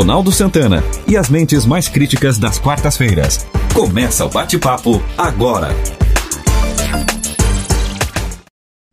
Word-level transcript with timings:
Ronaldo 0.00 0.32
Santana 0.32 0.78
e 1.06 1.14
as 1.14 1.28
mentes 1.28 1.66
mais 1.66 1.86
críticas 1.86 2.38
das 2.38 2.58
quartas-feiras. 2.58 3.44
Começa 3.74 4.24
o 4.24 4.30
bate-papo 4.30 4.92
agora. 5.18 5.68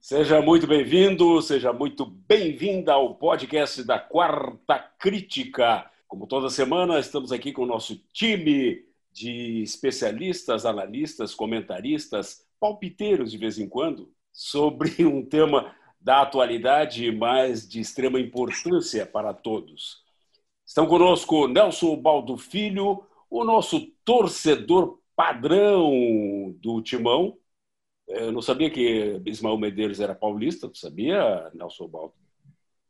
Seja 0.02 0.42
muito 0.42 0.68
bem-vindo, 0.68 1.42
seja 1.42 1.72
muito 1.72 2.06
bem-vinda 2.06 2.92
ao 2.92 3.16
podcast 3.16 3.86
da 3.86 3.98
Quarta 3.98 4.80
Crítica. 5.00 5.90
Como 6.10 6.28
toda 6.28 6.50
semana, 6.50 7.00
estamos 7.00 7.32
aqui 7.32 7.54
com 7.54 7.62
o 7.62 7.68
nosso 7.68 7.96
time 8.12 8.84
de 9.10 9.62
especialistas, 9.64 10.66
analistas, 10.66 11.34
comentaristas, 11.34 12.42
palpiteiros 12.60 13.32
de 13.32 13.38
vez 13.38 13.58
em 13.58 13.70
quando, 13.70 14.12
sobre 14.34 15.06
um 15.06 15.24
tema 15.24 15.74
da 16.02 16.24
atualidade, 16.24 17.10
mas 17.14 17.66
de 17.66 17.80
extrema 17.80 18.20
importância 18.20 19.06
para 19.06 19.34
todos. 19.34 20.06
Estão 20.68 20.86
conosco 20.86 21.48
Nelson 21.48 21.96
Baldo 21.96 22.38
Filho, 22.38 23.02
o 23.30 23.46
nosso 23.46 23.80
torcedor 24.04 25.00
padrão 25.16 26.54
do 26.60 26.82
Timão. 26.82 27.38
Eu 28.08 28.32
não 28.34 28.42
sabia 28.42 28.70
que 28.70 29.22
Ismael 29.26 29.58
Medeiros 29.58 30.02
era 30.02 30.14
paulista, 30.14 30.70
tu 30.70 30.78
sabia, 30.78 31.50
Nelson 31.54 31.88
Baldo? 31.88 32.27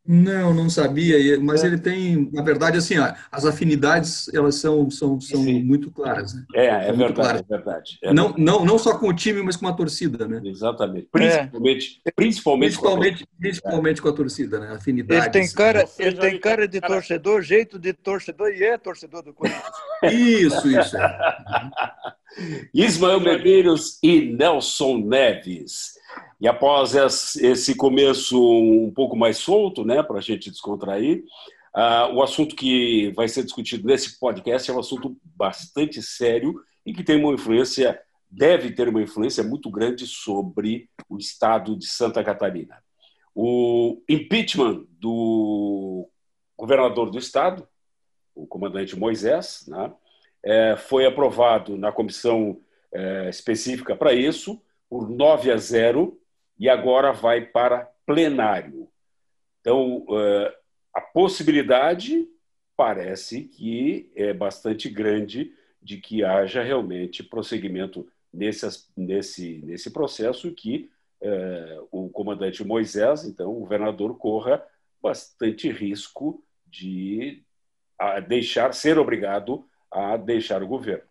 Não, 0.07 0.53
não 0.53 0.69
sabia, 0.69 1.37
mas 1.39 1.63
é. 1.63 1.67
ele 1.67 1.77
tem, 1.77 2.29
na 2.31 2.41
verdade, 2.41 2.77
assim, 2.77 2.95
as 3.29 3.45
afinidades 3.45 4.33
elas 4.33 4.55
são, 4.55 4.89
são, 4.89 5.19
são 5.19 5.43
muito 5.43 5.91
claras. 5.91 6.33
Né? 6.33 6.45
É, 6.55 6.89
é 6.89 6.93
verdade, 6.93 7.39
é 7.39 7.57
verdade, 7.57 7.99
é 8.01 8.13
não, 8.13 8.33
não, 8.37 8.63
não 8.63 8.79
só 8.79 8.97
com 8.97 9.09
o 9.09 9.13
time, 9.13 9.43
mas 9.43 9.57
com 9.57 9.67
a 9.67 9.73
torcida, 9.73 10.25
né? 10.25 10.41
Exatamente. 10.45 11.09
Principalmente, 11.11 12.01
é. 12.05 12.11
principalmente, 12.11 12.77
principalmente, 12.77 13.25
com 13.25 13.37
principalmente 13.37 14.01
com 14.01 14.07
a 14.07 14.13
torcida, 14.13 14.59
né? 14.59 14.75
Afinidades. 14.75 15.25
Ele 15.25 15.31
tem 15.31 15.51
cara, 15.51 15.85
ele 15.99 16.15
tem 16.15 16.39
cara 16.39 16.67
de 16.67 16.79
torcedor, 16.79 17.41
jeito 17.41 17.77
de 17.77 17.91
torcedor 17.91 18.51
e 18.51 18.63
é 18.63 18.77
torcedor 18.77 19.23
do 19.23 19.33
Corinthians. 19.33 19.65
Isso, 20.03 20.69
isso. 20.69 20.95
Ismael 22.73 23.19
Medeiros 23.19 23.99
e 24.01 24.21
Nelson 24.21 24.99
Neves. 24.99 25.96
E 26.39 26.47
após 26.47 26.93
esse 27.37 27.75
começo 27.75 28.39
um 28.39 28.91
pouco 28.91 29.15
mais 29.15 29.37
solto, 29.37 29.83
né, 29.83 30.03
para 30.03 30.19
a 30.19 30.21
gente 30.21 30.51
descontrair, 30.51 31.23
uh, 31.75 32.13
o 32.13 32.21
assunto 32.21 32.55
que 32.55 33.11
vai 33.15 33.27
ser 33.27 33.43
discutido 33.43 33.87
nesse 33.87 34.19
podcast 34.19 34.69
é 34.69 34.73
um 34.73 34.79
assunto 34.79 35.17
bastante 35.23 36.01
sério 36.01 36.61
e 36.85 36.93
que 36.93 37.03
tem 37.03 37.17
uma 37.23 37.33
influência, 37.33 37.99
deve 38.29 38.71
ter 38.71 38.87
uma 38.87 39.01
influência 39.01 39.43
muito 39.43 39.69
grande 39.71 40.05
sobre 40.05 40.89
o 41.09 41.17
estado 41.17 41.75
de 41.75 41.87
Santa 41.87 42.23
Catarina. 42.23 42.77
O 43.33 44.01
impeachment 44.07 44.85
do 44.91 46.07
governador 46.55 47.09
do 47.09 47.17
estado, 47.17 47.67
o 48.33 48.45
comandante 48.45 48.97
Moisés, 48.97 49.65
né, 49.67 49.91
é, 50.43 50.75
foi 50.75 51.05
aprovado 51.05 51.77
na 51.77 51.91
comissão 51.91 52.59
é, 52.91 53.29
específica 53.29 53.95
para 53.95 54.13
isso 54.13 54.61
por 54.89 55.09
9 55.09 55.51
a 55.51 55.57
0 55.57 56.19
e 56.59 56.69
agora 56.69 57.11
vai 57.11 57.41
para 57.45 57.89
plenário. 58.05 58.89
Então, 59.61 60.05
eh, 60.09 60.57
a 60.93 61.01
possibilidade 61.01 62.27
parece 62.75 63.43
que 63.43 64.11
é 64.15 64.33
bastante 64.33 64.89
grande 64.89 65.53
de 65.81 65.97
que 65.97 66.23
haja 66.23 66.63
realmente 66.63 67.23
prosseguimento 67.23 68.07
nesse, 68.33 68.67
nesse, 68.95 69.61
nesse 69.63 69.91
processo 69.91 70.51
que 70.51 70.89
eh, 71.21 71.79
o 71.91 72.09
comandante 72.09 72.63
Moisés, 72.63 73.25
então 73.25 73.51
o 73.51 73.59
governador, 73.59 74.17
corra 74.17 74.63
bastante 75.01 75.69
risco 75.71 76.43
de 76.65 77.43
deixar, 78.27 78.73
ser 78.73 78.97
obrigado 78.97 79.67
a 79.89 80.17
deixar 80.17 80.61
o 80.61 80.67
governo. 80.67 81.07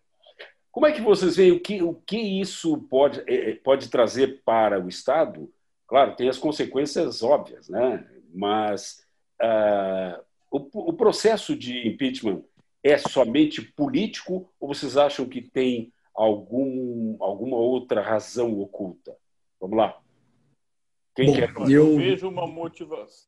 Como 0.77 0.85
é 0.85 0.91
que 0.91 1.01
vocês 1.01 1.35
veem 1.35 1.53
o 1.53 1.59
que, 1.59 1.81
o 1.81 1.95
que 1.95 2.19
isso 2.19 2.77
pode, 2.83 3.23
é, 3.25 3.49
é, 3.49 3.55
pode 3.55 3.89
trazer 3.89 4.43
para 4.45 4.79
o 4.79 4.87
Estado? 4.87 5.51
Claro, 5.87 6.15
tem 6.15 6.29
as 6.29 6.37
consequências 6.37 7.23
óbvias, 7.23 7.67
né? 7.67 8.07
mas 8.31 9.03
uh, 9.41 10.21
o, 10.51 10.89
o 10.89 10.93
processo 10.93 11.55
de 11.55 11.87
impeachment 11.87 12.43
é 12.83 12.95
somente 12.95 13.59
político 13.59 14.53
ou 14.59 14.67
vocês 14.67 14.97
acham 14.97 15.27
que 15.27 15.41
tem 15.41 15.91
algum, 16.13 17.17
alguma 17.19 17.57
outra 17.57 17.99
razão 17.99 18.59
oculta? 18.61 19.17
Vamos 19.59 19.79
lá. 19.79 19.97
Quem 21.15 21.25
Bom, 21.25 21.33
quer? 21.33 21.53
Eu, 21.61 21.71
eu 21.71 21.97
vejo 21.97 22.29
uma 22.29 22.45
motivação. 22.45 23.27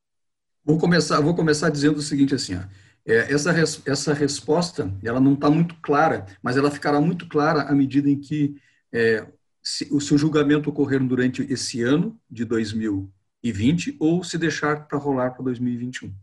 Vou 0.63 0.77
começar, 0.77 1.19
vou 1.19 1.35
começar 1.35 1.71
dizendo 1.71 1.97
o 1.97 2.03
seguinte 2.03 2.35
assim, 2.35 2.57
ó. 2.57 2.61
É, 3.09 3.33
essa, 3.33 3.51
res, 3.51 3.81
essa 3.87 4.13
resposta 4.13 4.95
ela 5.03 5.19
não 5.19 5.33
está 5.33 5.49
muito 5.49 5.73
clara, 5.81 6.27
mas 6.43 6.57
ela 6.57 6.69
ficará 6.69 7.01
muito 7.01 7.27
clara 7.27 7.63
à 7.63 7.73
medida 7.73 8.07
em 8.07 8.19
que 8.19 8.55
é, 8.93 9.25
se, 9.63 9.87
o 9.91 9.99
seu 9.99 10.15
julgamento 10.15 10.69
ocorrer 10.69 11.03
durante 11.03 11.41
esse 11.51 11.81
ano 11.81 12.15
de 12.29 12.45
2020 12.45 13.97
ou 13.99 14.23
se 14.23 14.37
deixar 14.37 14.87
para 14.87 14.99
rolar 14.99 15.31
para 15.31 15.43
2021. 15.43 16.13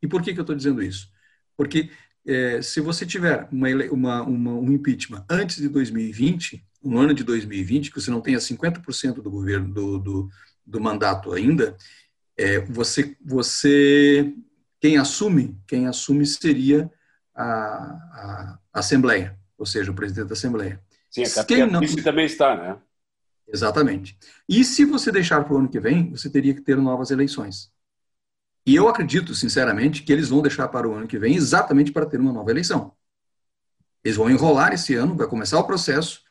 E 0.00 0.06
por 0.06 0.22
que, 0.22 0.32
que 0.32 0.38
eu 0.38 0.42
estou 0.42 0.54
dizendo 0.54 0.80
isso? 0.80 1.10
Porque 1.56 1.90
é, 2.24 2.62
se 2.62 2.80
você 2.80 3.04
tiver 3.04 3.48
uma, 3.50 3.68
uma, 3.90 4.22
uma, 4.22 4.52
um 4.52 4.70
impeachment 4.70 5.24
antes 5.28 5.56
de 5.56 5.68
2020, 5.68 6.64
no 6.84 7.00
ano 7.00 7.14
de 7.14 7.24
2020, 7.24 7.90
que 7.90 8.00
você 8.00 8.12
não 8.12 8.20
tenha 8.20 8.38
50% 8.38 9.14
do 9.14 9.28
governo 9.28 9.74
do, 9.74 9.98
do, 9.98 10.30
do 10.64 10.80
mandato 10.80 11.32
ainda, 11.32 11.76
é, 12.36 12.60
você, 12.60 13.16
você 13.24 14.32
quem 14.82 14.98
assume, 14.98 15.56
quem 15.64 15.86
assume 15.86 16.26
seria 16.26 16.90
a, 17.32 17.44
a, 17.44 18.58
Assembleia, 18.72 19.38
ou 19.56 19.64
seja, 19.64 19.92
o 19.92 19.94
presidente 19.94 20.26
da 20.26 20.32
Assembleia. 20.32 20.82
Sim, 21.08 21.22
a 21.22 21.44
quem 21.44 21.64
não... 21.64 21.80
também 22.02 22.26
está, 22.26 22.56
né? 22.56 22.76
Exatamente. 23.46 24.18
E 24.48 24.64
se 24.64 24.84
você 24.84 25.12
deixar 25.12 25.44
para 25.44 25.54
o 25.54 25.58
ano 25.58 25.68
que 25.68 25.78
vem, 25.78 26.10
você 26.10 26.28
teria 26.28 26.52
que 26.52 26.60
ter 26.60 26.76
novas 26.76 27.12
eleições. 27.12 27.70
E 28.66 28.74
eu 28.74 28.88
acredito, 28.88 29.36
sinceramente, 29.36 30.02
que 30.02 30.12
eles 30.12 30.30
vão 30.30 30.42
deixar 30.42 30.66
para 30.66 30.88
o 30.88 30.94
ano 30.94 31.06
que 31.06 31.18
vem 31.18 31.36
exatamente 31.36 31.92
para 31.92 32.06
ter 32.06 32.18
uma 32.18 32.32
nova 32.32 32.50
eleição. 32.50 32.92
Eles 34.02 34.16
vão 34.16 34.30
enrolar 34.30 34.72
esse 34.72 34.94
ano, 34.94 35.14
vai 35.14 35.28
começar 35.28 35.60
o 35.60 35.66
processo, 35.66 36.21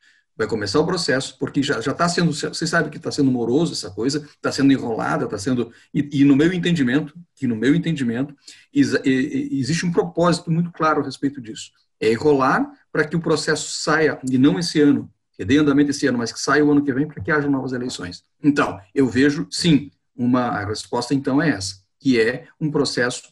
vai 0.41 0.47
começar 0.47 0.79
o 0.79 0.85
processo, 0.85 1.37
porque 1.37 1.61
já 1.61 1.79
está 1.79 2.09
sendo, 2.09 2.33
você 2.33 2.65
sabe 2.65 2.89
que 2.89 2.97
está 2.97 3.11
sendo 3.11 3.31
moroso 3.31 3.73
essa 3.73 3.91
coisa, 3.91 4.27
está 4.35 4.51
sendo 4.51 4.73
enrolada, 4.73 5.25
está 5.25 5.37
sendo, 5.37 5.71
e, 5.93 6.21
e, 6.21 6.23
no 6.23 6.35
meu 6.35 6.51
entendimento, 6.51 7.13
que 7.35 7.45
no 7.45 7.55
meu 7.55 7.75
entendimento, 7.75 8.35
is, 8.73 8.93
existe 9.05 9.85
um 9.85 9.91
propósito 9.91 10.49
muito 10.49 10.71
claro 10.71 11.01
a 11.01 11.05
respeito 11.05 11.39
disso, 11.39 11.71
é 11.99 12.11
enrolar 12.11 12.71
para 12.91 13.05
que 13.05 13.15
o 13.15 13.21
processo 13.21 13.71
saia, 13.71 14.19
e 14.29 14.37
não 14.37 14.57
esse 14.57 14.81
ano, 14.81 15.09
que 15.33 15.45
dê 15.45 15.57
andamento 15.57 15.91
esse 15.91 16.07
ano, 16.07 16.17
mas 16.17 16.31
que 16.31 16.39
saia 16.39 16.65
o 16.65 16.71
ano 16.71 16.83
que 16.83 16.91
vem 16.91 17.07
para 17.07 17.21
que 17.21 17.31
haja 17.31 17.47
novas 17.47 17.71
eleições. 17.71 18.23
Então, 18.43 18.79
eu 18.95 19.07
vejo, 19.07 19.47
sim, 19.51 19.91
uma, 20.15 20.47
a 20.47 20.65
resposta 20.65 21.13
então 21.13 21.41
é 21.41 21.49
essa, 21.49 21.75
que 21.99 22.19
é 22.19 22.47
um 22.59 22.71
processo 22.71 23.31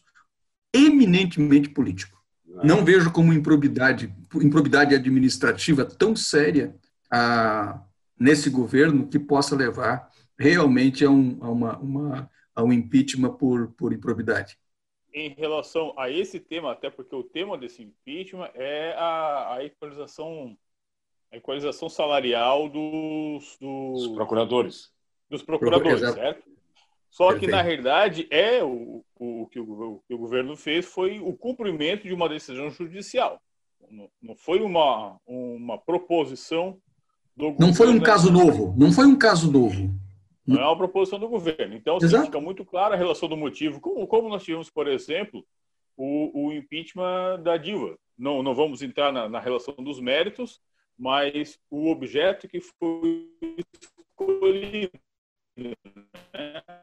eminentemente 0.72 1.70
político. 1.70 2.20
Não 2.64 2.84
vejo 2.84 3.12
como 3.12 3.34
improbidade, 3.34 4.14
improbidade 4.36 4.94
administrativa 4.94 5.86
tão 5.86 6.16
séria 6.16 6.76
a, 7.12 7.82
nesse 8.20 8.50
governo 8.50 9.08
que 9.08 9.18
possa 9.18 9.56
levar 9.56 10.12
realmente 10.38 11.04
a 11.04 11.10
um, 11.10 11.38
a 11.42 11.50
uma, 11.50 11.78
uma, 11.78 12.32
a 12.56 12.64
um 12.64 12.72
impeachment 12.72 13.36
por, 13.36 13.72
por 13.74 13.94
improbidade. 13.94 14.58
Em 15.14 15.30
relação 15.30 15.94
a 15.98 16.10
esse 16.10 16.40
tema, 16.40 16.72
até 16.72 16.90
porque 16.90 17.16
o 17.16 17.24
tema 17.24 17.58
desse 17.58 17.82
impeachment 17.82 18.50
é 18.54 18.94
a, 18.96 19.56
a 19.56 19.66
equalização, 19.66 20.56
a 21.32 21.38
equalização 21.38 21.90
salarial 21.90 22.70
dos, 22.70 23.58
dos, 23.60 24.08
procuradores. 24.10 24.92
Dos 25.30 25.42
procuradores, 25.42 26.02
Exato. 26.02 26.16
certo? 26.16 26.50
Só 27.10 27.30
Perfeito. 27.30 27.50
que, 27.50 27.56
na 27.56 27.62
realidade, 27.62 28.28
é 28.30 28.64
o, 28.64 29.04
o, 29.16 29.48
que 29.48 29.60
o, 29.60 29.96
o, 29.96 30.04
que 30.08 30.14
o 30.14 30.18
governo 30.18 30.56
fez 30.56 30.86
foi 30.86 31.20
o 31.20 31.36
cumprimento 31.36 32.08
de 32.08 32.14
uma 32.14 32.30
decisão 32.30 32.70
judicial. 32.70 33.42
Não, 33.90 34.10
não 34.22 34.36
foi 34.36 34.62
uma, 34.62 35.20
uma 35.26 35.78
proposição 35.80 36.80
não 37.58 37.74
foi 37.74 37.90
um 37.90 38.00
caso 38.00 38.32
novo. 38.32 38.76
Não 38.78 38.92
foi 38.92 39.06
um 39.06 39.18
caso 39.18 39.52
novo. 39.52 39.90
Não 40.46 40.62
é 40.62 40.66
uma 40.66 40.78
proposição 40.78 41.20
do 41.20 41.28
governo. 41.28 41.76
Então, 41.76 41.98
assim, 41.98 42.26
fica 42.26 42.42
muito 42.42 42.66
clara 42.66 42.96
a 42.96 42.98
relação 42.98 43.30
do 43.30 43.38
motivo. 43.38 43.80
Como, 43.80 44.06
como 44.08 44.30
nós 44.30 44.44
tivemos, 44.44 44.70
por 44.70 44.88
exemplo, 44.88 45.46
o, 45.96 46.48
o 46.48 46.54
impeachment 46.54 47.42
da 47.44 47.56
Dilma. 47.56 47.96
Não, 48.18 48.42
não 48.42 48.56
vamos 48.56 48.82
entrar 48.82 49.14
na, 49.14 49.30
na 49.30 49.40
relação 49.40 49.76
dos 49.76 50.00
méritos, 50.00 50.60
mas 50.98 51.58
o 51.70 51.90
objeto 51.90 52.48
que 52.48 52.60
foi 52.60 53.30
escolhido 54.12 54.92
né? 55.56 55.74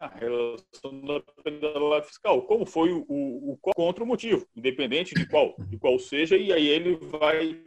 a 0.00 0.08
relação 0.08 1.00
da 1.02 1.20
penalidade 1.42 2.06
fiscal, 2.06 2.42
como 2.42 2.64
foi 2.64 2.92
o, 2.92 3.04
o, 3.08 3.52
o, 3.52 3.58
contra 3.74 4.04
o 4.04 4.06
motivo, 4.06 4.46
independente 4.54 5.14
de 5.14 5.26
qual, 5.26 5.54
de 5.58 5.78
qual 5.78 5.98
seja, 5.98 6.36
e 6.36 6.52
aí 6.52 6.68
ele 6.68 6.96
vai 6.96 7.62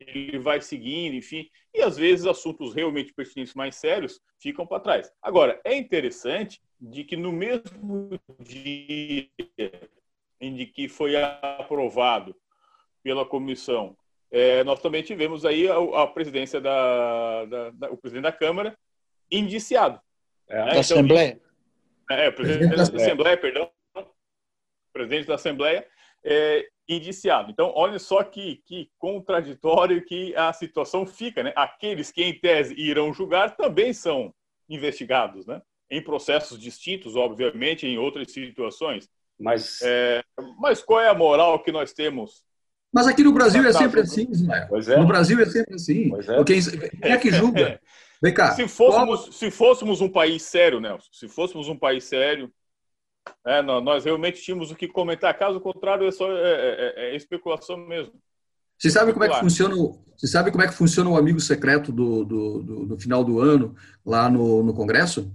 ele 0.00 0.38
vai 0.38 0.60
seguindo, 0.60 1.14
enfim, 1.14 1.48
e 1.74 1.82
às 1.82 1.96
vezes 1.96 2.26
assuntos 2.26 2.74
realmente 2.74 3.12
pertinentes 3.12 3.54
mais 3.54 3.76
sérios 3.76 4.20
ficam 4.40 4.66
para 4.66 4.80
trás. 4.80 5.12
Agora, 5.22 5.60
é 5.64 5.76
interessante 5.76 6.60
de 6.80 7.04
que 7.04 7.16
no 7.16 7.30
mesmo 7.30 8.18
dia 8.40 9.28
em 10.40 10.66
que 10.66 10.88
foi 10.88 11.14
aprovado 11.16 12.34
pela 13.02 13.26
comissão, 13.26 13.96
é, 14.30 14.64
nós 14.64 14.80
também 14.80 15.02
tivemos 15.02 15.44
aí 15.44 15.68
a, 15.68 16.02
a 16.02 16.06
presidência 16.06 16.60
da, 16.60 17.44
da, 17.44 17.70
da, 17.70 17.90
o 17.90 17.96
presidente 17.96 18.22
da 18.22 18.32
Câmara 18.32 18.76
indiciado. 19.30 20.00
É, 20.48 20.56
da 20.56 20.68
então, 20.68 20.80
Assembleia. 20.80 21.40
É, 22.10 22.28
o 22.28 22.32
presidente 22.32 22.76
da 22.76 22.82
Assembleia, 22.82 23.36
perdão, 23.36 23.70
presidente 24.92 25.26
da 25.26 25.34
Assembleia, 25.34 25.86
é, 26.24 26.68
indiciado. 26.94 27.50
Então, 27.50 27.72
olha 27.74 27.98
só 27.98 28.22
que, 28.22 28.62
que 28.66 28.90
contraditório 28.98 30.04
que 30.04 30.34
a 30.36 30.52
situação 30.52 31.06
fica, 31.06 31.42
né? 31.42 31.52
Aqueles 31.56 32.10
que, 32.10 32.22
em 32.22 32.38
tese, 32.38 32.74
irão 32.76 33.12
julgar 33.12 33.56
também 33.56 33.92
são 33.92 34.34
investigados, 34.68 35.46
né? 35.46 35.62
Em 35.90 36.02
processos 36.02 36.58
distintos, 36.58 37.16
obviamente, 37.16 37.86
em 37.86 37.98
outras 37.98 38.32
situações. 38.32 39.08
Mas, 39.38 39.80
é, 39.82 40.22
mas 40.58 40.82
qual 40.82 41.00
é 41.00 41.08
a 41.08 41.14
moral 41.14 41.62
que 41.62 41.72
nós 41.72 41.92
temos? 41.92 42.44
Mas 42.92 43.06
aqui 43.06 43.22
no 43.22 43.32
Brasil 43.32 43.64
é 43.66 43.72
sempre 43.72 44.00
assim, 44.00 44.28
Ismael. 44.30 44.68
É. 44.88 44.96
No 44.96 45.06
Brasil 45.06 45.40
é 45.40 45.46
sempre 45.46 45.74
assim. 45.74 46.10
É. 46.14 46.44
Quem, 46.44 46.60
quem 46.62 47.12
é 47.12 47.16
que 47.16 47.30
julga? 47.30 47.80
Vem 48.22 48.34
cá. 48.34 48.52
Se 48.52 48.68
fôssemos, 48.68 49.20
qual... 49.20 49.32
se 49.32 49.50
fôssemos 49.50 50.00
um 50.00 50.08
país 50.08 50.42
sério, 50.42 50.78
Nelson, 50.78 51.08
se 51.10 51.26
fôssemos 51.26 51.68
um 51.68 51.76
país 51.76 52.04
sério, 52.04 52.52
é, 53.46 53.62
nós 53.62 54.04
realmente 54.04 54.42
tínhamos 54.42 54.70
o 54.70 54.76
que 54.76 54.88
comentar. 54.88 55.36
Caso 55.38 55.60
contrário, 55.60 56.06
é 56.06 56.10
só 56.10 56.30
é, 56.30 56.40
é, 56.40 56.94
é, 56.96 57.12
é 57.12 57.16
especulação 57.16 57.76
mesmo. 57.76 58.12
Você 58.78 58.90
sabe 58.90 59.12
como 59.12 59.24
é 59.24 59.28
que 59.28 59.40
funciona? 59.40 59.74
Você 60.16 60.26
sabe 60.26 60.50
como 60.50 60.62
é 60.62 60.68
que 60.68 60.74
funciona 60.74 61.10
o 61.10 61.16
amigo 61.16 61.40
secreto 61.40 61.92
do, 61.92 62.24
do, 62.24 62.62
do, 62.62 62.86
do 62.86 62.98
final 62.98 63.22
do 63.22 63.40
ano 63.40 63.74
lá 64.04 64.28
no, 64.30 64.62
no 64.62 64.72
Congresso? 64.72 65.34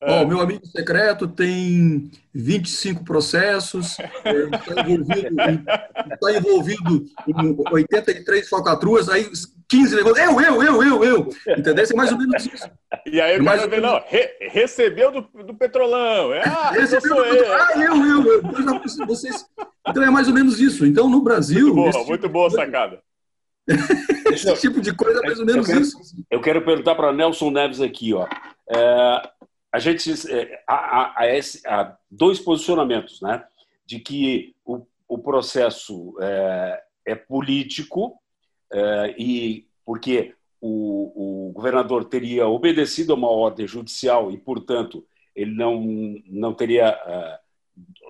É. 0.00 0.20
Oh, 0.20 0.26
meu 0.26 0.40
amigo 0.40 0.64
secreto 0.66 1.26
tem 1.26 2.10
25 2.32 3.02
processos, 3.02 3.96
está 4.22 4.82
envolvido, 4.82 5.40
em, 5.40 5.64
está 6.12 6.32
envolvido 6.36 7.06
em 7.26 7.56
83 7.72 8.48
falcatruas, 8.48 9.08
aí 9.08 9.28
15 9.68 9.96
negócios, 9.96 10.26
eu, 10.26 10.40
eu, 10.40 10.62
eu, 10.62 10.82
eu, 10.82 11.04
eu. 11.04 11.28
Entendeu? 11.58 11.84
É 11.84 11.94
mais 11.94 12.12
ou 12.12 12.18
menos 12.18 12.46
isso. 12.46 12.70
E 13.04 13.20
aí 13.20 13.40
o 13.40 13.44
cara 13.44 13.68
vê, 13.68 13.80
não, 13.80 14.02
re, 14.04 14.36
recebeu 14.50 15.12
do, 15.12 15.44
do 15.44 15.54
petrolão. 15.54 16.32
É, 16.32 16.42
ah, 16.42 16.70
recebeu 16.72 17.14
do 17.14 17.24
eu. 17.24 17.52
Ah, 17.52 17.72
eu, 17.76 17.94
eu, 18.04 18.32
eu. 18.32 19.06
Vocês... 19.06 19.44
Então 19.86 20.02
é 20.02 20.10
mais 20.10 20.26
ou 20.26 20.34
menos 20.34 20.60
isso. 20.60 20.84
Então 20.84 21.08
no 21.08 21.20
Brasil. 21.20 21.72
Muito 21.72 21.74
boa, 21.76 21.92
tipo 21.92 22.08
muito 22.08 22.28
boa 22.28 22.50
sacada. 22.50 23.00
esse 24.32 24.54
tipo 24.60 24.80
de 24.80 24.92
coisa 24.94 25.20
é 25.20 25.26
mais 25.26 25.38
ou 25.38 25.46
menos 25.46 25.68
eu 25.68 25.74
quero, 25.74 25.84
isso. 25.84 25.98
Eu 26.30 26.40
quero 26.40 26.64
perguntar 26.64 26.94
para 26.94 27.12
Nelson 27.12 27.50
Neves 27.50 27.80
aqui, 27.80 28.12
ó. 28.12 28.26
É, 28.68 29.30
a 29.72 29.78
gente 29.78 30.10
é, 30.32 30.62
há, 30.66 30.74
há, 30.74 31.40
há, 31.66 31.96
dois 32.10 32.40
posicionamentos, 32.40 33.20
né? 33.20 33.44
De 33.84 34.00
que 34.00 34.54
o, 34.64 34.84
o 35.08 35.18
processo 35.18 36.16
é, 36.20 36.82
é 37.06 37.14
político 37.14 38.14
é, 38.14 38.25
e 39.16 39.66
porque 39.84 40.34
o, 40.60 41.48
o, 41.48 41.52
governador 41.52 42.04
teria 42.04 42.48
obedecido 42.48 43.12
a 43.12 43.16
uma 43.16 43.30
ordem 43.30 43.66
judicial 43.66 44.30
e, 44.30 44.36
portanto, 44.36 45.06
ele 45.34 45.52
não, 45.54 45.80
não 46.26 46.52
teria 46.54 46.88
é, 46.88 47.38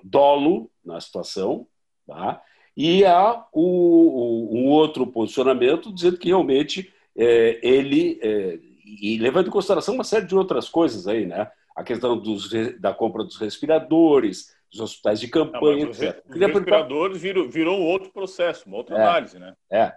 dolo 0.03 0.71
na 0.83 0.99
situação, 0.99 1.67
tá? 2.05 2.41
e 2.75 3.05
há 3.05 3.45
o, 3.51 3.61
o, 3.61 4.57
um 4.57 4.67
outro 4.69 5.05
posicionamento 5.05 5.93
dizendo 5.93 6.17
que 6.17 6.29
realmente 6.29 6.91
é, 7.15 7.59
ele, 7.61 8.19
é, 8.21 8.59
e 9.01 9.17
levando 9.17 9.47
em 9.47 9.51
consideração 9.51 9.93
uma 9.93 10.03
série 10.03 10.25
de 10.25 10.35
outras 10.35 10.69
coisas 10.69 11.07
aí, 11.07 11.25
né? 11.25 11.49
a 11.75 11.83
questão 11.83 12.17
dos, 12.17 12.49
da 12.79 12.93
compra 12.93 13.23
dos 13.23 13.37
respiradores, 13.37 14.55
dos 14.71 14.81
hospitais 14.81 15.19
de 15.19 15.27
campanha. 15.27 15.85
Não, 15.85 15.91
os, 15.91 15.99
os 15.99 16.35
respiradores 16.35 17.21
virou, 17.21 17.47
virou 17.47 17.77
um 17.77 17.85
outro 17.85 18.09
processo, 18.11 18.67
uma 18.67 18.77
outra 18.77 18.97
é, 18.97 19.01
análise, 19.01 19.37
né? 19.37 19.55
É. 19.69 19.93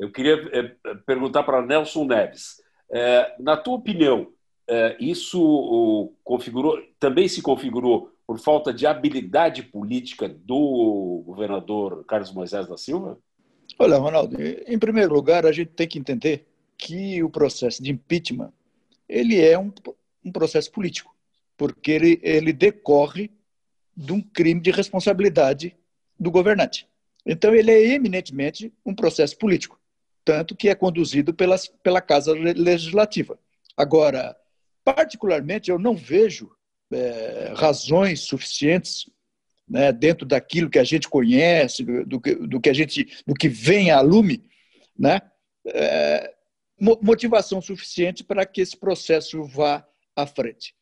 Eu 0.00 0.10
queria 0.10 0.34
é, 0.52 0.94
perguntar 1.04 1.42
para 1.42 1.60
Nelson 1.60 2.06
Neves. 2.06 2.62
É, 2.90 3.34
na 3.38 3.54
tua 3.54 3.74
opinião, 3.74 4.32
é, 4.66 4.96
isso 4.98 6.10
configurou, 6.24 6.82
também 6.98 7.28
se 7.28 7.42
configurou 7.42 8.10
por 8.26 8.38
falta 8.38 8.72
de 8.72 8.86
habilidade 8.86 9.62
política 9.62 10.26
do 10.26 11.22
governador 11.26 12.02
Carlos 12.06 12.32
Moisés 12.32 12.66
da 12.66 12.78
Silva? 12.78 13.18
Olha, 13.78 13.98
Ronaldo, 13.98 14.36
em 14.40 14.78
primeiro 14.78 15.12
lugar, 15.12 15.44
a 15.44 15.52
gente 15.52 15.72
tem 15.72 15.86
que 15.86 15.98
entender 15.98 16.46
que 16.78 17.22
o 17.22 17.28
processo 17.28 17.82
de 17.82 17.90
impeachment 17.90 18.52
ele 19.06 19.38
é 19.38 19.58
um, 19.58 19.70
um 20.24 20.32
processo 20.32 20.70
político, 20.72 21.14
porque 21.58 21.90
ele, 21.90 22.20
ele 22.22 22.52
decorre 22.52 23.30
de 23.94 24.12
um 24.12 24.22
crime 24.22 24.60
de 24.60 24.70
responsabilidade 24.70 25.76
do 26.18 26.30
governante. 26.30 26.88
Então, 27.26 27.54
ele 27.54 27.70
é 27.70 27.94
eminentemente 27.94 28.72
um 28.86 28.94
processo 28.94 29.36
político 29.36 29.79
tanto 30.30 30.54
que 30.54 30.68
é 30.68 30.76
conduzido 30.76 31.34
pelas, 31.34 31.66
pela 31.82 32.00
Casa 32.00 32.32
Legislativa. 32.32 33.36
Agora, 33.76 34.36
particularmente, 34.84 35.72
eu 35.72 35.76
não 35.76 35.96
vejo 35.96 36.52
é, 36.92 37.52
razões 37.56 38.20
suficientes 38.20 39.10
né, 39.68 39.90
dentro 39.90 40.24
daquilo 40.24 40.70
que 40.70 40.78
a 40.78 40.84
gente 40.84 41.08
conhece, 41.08 41.82
do, 41.84 42.06
do, 42.06 42.20
do, 42.46 42.60
que 42.60 42.70
a 42.70 42.72
gente, 42.72 43.08
do 43.26 43.34
que 43.34 43.48
vem 43.48 43.90
a 43.90 44.00
lume, 44.00 44.44
né, 44.96 45.20
é, 45.66 46.32
motivação 46.78 47.60
suficiente 47.60 48.22
para 48.22 48.46
que 48.46 48.60
esse 48.60 48.76
processo 48.76 49.42
vá 49.42 49.84
à 50.14 50.26
frente. 50.26 50.76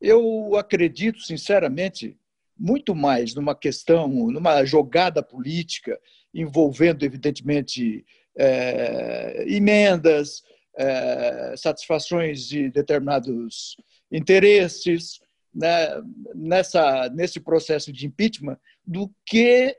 Eu 0.00 0.56
acredito, 0.56 1.20
sinceramente, 1.20 2.16
muito 2.58 2.94
mais 2.94 3.34
numa 3.34 3.54
questão, 3.54 4.08
numa 4.08 4.64
jogada 4.64 5.22
política 5.22 6.00
envolvendo, 6.32 7.04
evidentemente, 7.04 8.02
é, 8.36 9.44
emendas, 9.46 10.42
é, 10.76 11.54
satisfações 11.56 12.46
de 12.46 12.70
determinados 12.70 13.76
interesses 14.10 15.20
né, 15.54 15.88
nessa, 16.34 17.08
nesse 17.10 17.38
processo 17.38 17.92
de 17.92 18.06
impeachment 18.06 18.58
do 18.84 19.10
que 19.24 19.76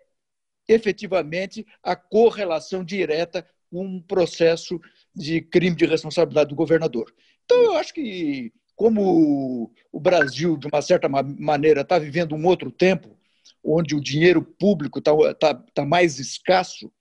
efetivamente 0.67 1.65
a 1.83 1.95
correlação 1.95 2.83
direta 2.83 3.45
com 3.69 3.85
um 3.85 4.01
processo 4.01 4.79
de 5.13 5.41
crime 5.41 5.75
de 5.75 5.85
responsabilidade 5.85 6.49
do 6.49 6.55
governador. 6.55 7.13
Então, 7.43 7.61
eu 7.61 7.73
acho 7.75 7.93
que, 7.93 8.53
como 8.75 9.71
o 9.91 9.99
Brasil, 9.99 10.57
de 10.57 10.67
uma 10.67 10.81
certa 10.81 11.07
maneira, 11.09 11.81
está 11.81 11.99
vivendo 11.99 12.35
um 12.35 12.45
outro 12.45 12.71
tempo, 12.71 13.17
onde 13.63 13.95
o 13.95 14.01
dinheiro 14.01 14.41
público 14.41 14.99
está 14.99 15.11
tá, 15.35 15.53
tá 15.53 15.85
mais 15.85 16.19
escasso, 16.19 16.91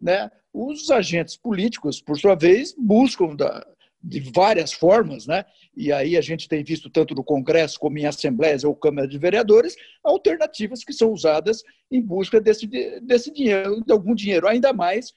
né? 0.00 0.30
Os 0.58 0.90
agentes 0.90 1.36
políticos, 1.36 2.00
por 2.00 2.18
sua 2.18 2.34
vez, 2.34 2.74
buscam 2.78 3.36
da, 3.36 3.62
de 4.02 4.20
várias 4.20 4.72
formas, 4.72 5.26
né? 5.26 5.44
e 5.76 5.92
aí 5.92 6.16
a 6.16 6.22
gente 6.22 6.48
tem 6.48 6.64
visto 6.64 6.88
tanto 6.88 7.14
no 7.14 7.22
Congresso 7.22 7.78
como 7.78 7.98
em 7.98 8.06
assembleias 8.06 8.64
ou 8.64 8.74
Câmara 8.74 9.06
de 9.06 9.18
Vereadores, 9.18 9.76
alternativas 10.02 10.82
que 10.82 10.94
são 10.94 11.12
usadas 11.12 11.62
em 11.90 12.00
busca 12.00 12.40
desse, 12.40 12.66
desse 13.02 13.30
dinheiro, 13.30 13.84
de 13.84 13.92
algum 13.92 14.14
dinheiro, 14.14 14.48
ainda 14.48 14.72
mais 14.72 15.12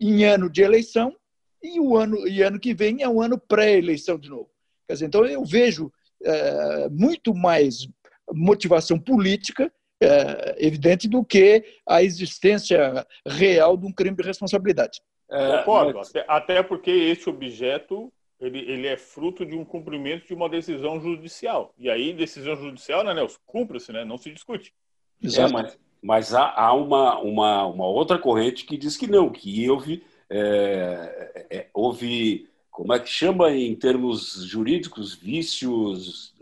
em 0.00 0.24
ano 0.24 0.50
de 0.50 0.62
eleição, 0.62 1.14
e 1.62 1.78
o 1.78 1.96
ano, 1.96 2.26
e 2.26 2.42
ano 2.42 2.58
que 2.58 2.74
vem 2.74 3.00
é 3.00 3.08
um 3.08 3.22
ano 3.22 3.38
pré-eleição 3.38 4.18
de 4.18 4.28
novo. 4.28 4.50
Quer 4.88 4.94
dizer, 4.94 5.06
então 5.06 5.24
eu 5.24 5.44
vejo 5.44 5.88
é, 6.24 6.88
muito 6.88 7.32
mais 7.32 7.86
motivação 8.32 8.98
política 8.98 9.72
é, 10.02 10.66
evidente 10.66 11.08
do 11.08 11.24
que 11.24 11.64
a 11.86 12.02
existência 12.02 13.06
real 13.26 13.76
de 13.76 13.86
um 13.86 13.92
crime 13.92 14.16
de 14.16 14.22
responsabilidade. 14.22 15.00
É, 15.30 15.58
Concordo, 15.58 15.98
mas... 15.98 16.10
até, 16.10 16.24
até 16.28 16.62
porque 16.62 16.90
esse 16.90 17.28
objeto 17.28 18.12
ele, 18.40 18.58
ele 18.58 18.86
é 18.86 18.96
fruto 18.96 19.46
de 19.46 19.54
um 19.54 19.64
cumprimento 19.64 20.26
de 20.26 20.34
uma 20.34 20.48
decisão 20.48 21.00
judicial. 21.00 21.72
E 21.78 21.88
aí, 21.88 22.12
decisão 22.12 22.56
judicial, 22.56 23.04
né, 23.04 23.14
Nelson? 23.14 23.38
Cumpre-se, 23.46 23.92
né? 23.92 24.04
Não 24.04 24.18
se 24.18 24.30
discute. 24.30 24.74
Exato. 25.22 25.50
É, 25.50 25.52
mas, 25.52 25.78
mas 26.02 26.34
há, 26.34 26.52
há, 26.52 26.72
uma, 26.74 27.18
uma, 27.20 27.66
uma 27.66 27.86
outra 27.86 28.18
corrente 28.18 28.66
que 28.66 28.76
diz 28.76 28.96
que 28.96 29.06
não, 29.06 29.30
que 29.30 29.68
houve, 29.70 30.04
é, 30.28 31.46
é, 31.50 31.66
houve, 31.72 32.48
como 32.70 32.92
é 32.92 33.00
que 33.00 33.08
chama 33.08 33.50
em 33.52 33.74
termos 33.74 34.44
jurídicos, 34.44 35.14
vícios 35.14 36.34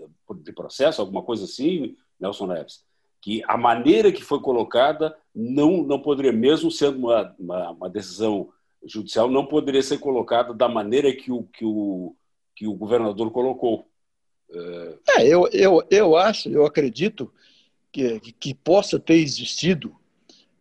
de 0.42 0.52
processo, 0.52 1.00
alguma 1.00 1.22
coisa 1.22 1.44
assim, 1.44 1.96
Nelson 2.18 2.46
Neves? 2.46 2.84
Que 3.22 3.40
a 3.46 3.56
maneira 3.56 4.10
que 4.10 4.22
foi 4.22 4.40
colocada 4.40 5.16
não, 5.32 5.84
não 5.84 6.02
poderia, 6.02 6.32
mesmo 6.32 6.72
sendo 6.72 6.98
uma, 6.98 7.34
uma, 7.38 7.70
uma 7.70 7.88
decisão 7.88 8.48
judicial, 8.84 9.30
não 9.30 9.46
poderia 9.46 9.82
ser 9.82 9.98
colocada 9.98 10.52
da 10.52 10.68
maneira 10.68 11.14
que 11.14 11.30
o, 11.30 11.44
que 11.44 11.64
o, 11.64 12.16
que 12.54 12.66
o 12.66 12.74
governador 12.74 13.30
colocou. 13.30 13.86
É, 15.16 15.26
eu, 15.26 15.48
eu, 15.52 15.86
eu 15.88 16.16
acho, 16.16 16.48
eu 16.48 16.66
acredito 16.66 17.32
que, 17.92 18.18
que 18.18 18.52
possa 18.52 18.98
ter 18.98 19.14
existido, 19.14 19.94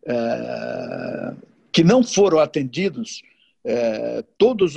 é, 0.05 1.33
que 1.71 1.83
não 1.83 2.03
foram 2.03 2.37
atendidos 2.37 3.23
é, 3.65 4.23
todos 4.37 4.75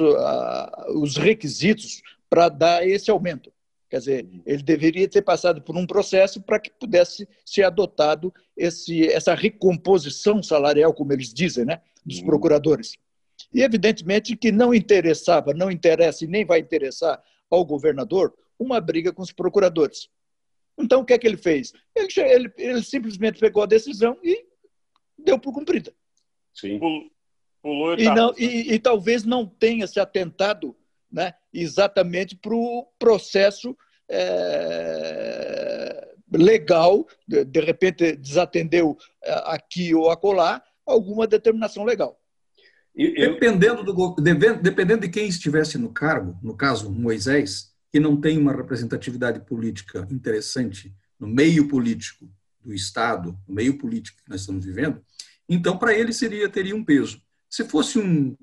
os 0.89 1.19
requisitos 1.19 2.03
para 2.31 2.49
dar 2.49 2.89
esse 2.89 3.11
aumento. 3.11 3.53
Quer 3.95 3.99
dizer, 3.99 4.29
ele 4.45 4.63
deveria 4.65 5.09
ter 5.09 5.23
passado 5.23 5.63
por 5.63 5.77
um 5.77 5.87
processo 5.87 6.43
para 6.43 6.59
que 6.59 6.69
pudesse 6.69 7.29
ser 7.47 7.63
adotado 7.63 8.35
esse, 8.57 9.07
essa 9.07 9.37
recomposição 9.37 10.43
salarial, 10.43 10.93
como 10.93 11.13
eles 11.13 11.33
dizem, 11.33 11.65
né, 11.65 11.81
dos 12.05 12.19
uhum. 12.19 12.27
procuradores. 12.27 12.97
E, 13.55 13.63
evidentemente, 13.63 14.37
que 14.37 14.51
não 14.51 14.75
interessava, 14.75 15.55
não 15.55 15.71
interessa 15.71 16.25
e 16.25 16.27
nem 16.27 16.45
vai 16.45 16.59
interessar 16.59 17.23
ao 17.49 17.65
governador 17.65 18.35
uma 18.59 18.81
briga 18.81 19.13
com 19.13 19.23
os 19.23 19.31
procuradores. 19.31 20.09
Então, 20.77 21.03
o 21.03 21.05
que 21.05 21.13
é 21.13 21.19
que 21.19 21.29
ele 21.29 21.37
fez? 21.37 21.73
Ele, 21.95 22.09
ele, 22.17 22.53
ele 22.59 22.83
simplesmente 22.83 23.39
pegou 23.39 23.63
a 23.63 23.67
decisão 23.67 24.19
e 24.25 24.45
deu 25.17 25.39
por 25.39 25.53
cumprida. 25.53 25.95
Sim. 26.53 26.81
Pulou 27.63 27.95
e, 27.97 28.07
não, 28.07 28.35
e, 28.37 28.75
e 28.75 28.79
talvez 28.81 29.23
não 29.23 29.47
tenha 29.47 29.87
se 29.87 30.01
atentado 30.01 30.77
né, 31.15 31.33
exatamente 31.53 32.35
para 32.35 32.57
o 32.57 32.89
processo 32.99 33.77
é, 34.09 35.95
legal, 36.33 37.07
de, 37.27 37.61
repente 37.61 38.17
desatendeu 38.17 38.97
é, 39.23 39.33
aqui 39.47 39.95
ou 39.95 40.11
acolá 40.11 40.63
alguma 40.87 41.27
determinação 41.27 41.85
legal. 41.85 42.21
Dependendo, 42.95 43.83
do, 43.83 44.15
dependendo 44.15 45.01
de 45.01 45.09
quem 45.09 45.27
estivesse 45.27 45.77
no 45.77 45.93
cargo, 45.93 46.39
no 46.43 46.57
caso 46.57 46.93
Moisés, 46.93 47.73
que 47.91 47.99
não 47.99 48.21
tem 48.21 48.39
uma 48.39 48.53
representatividade 48.53 49.41
política 49.41 50.07
interessante 50.11 50.95
no 51.19 51.27
meio 51.27 51.67
político 51.67 52.29
do 52.61 52.73
Estado, 52.73 53.39
no 53.49 53.55
meio 53.55 53.79
político 53.79 54.23
que 54.23 54.31
nós 54.31 54.41
estamos 54.41 54.65
vivendo, 54.65 55.01
então 55.49 55.77
para 55.77 55.93
ele 55.93 56.13
seria 56.13 56.49
teria 56.49 56.75
um 56.75 56.85
peso. 56.85 57.21
Se 57.51 57.65
fosse 57.65 57.99
um, 57.99 58.37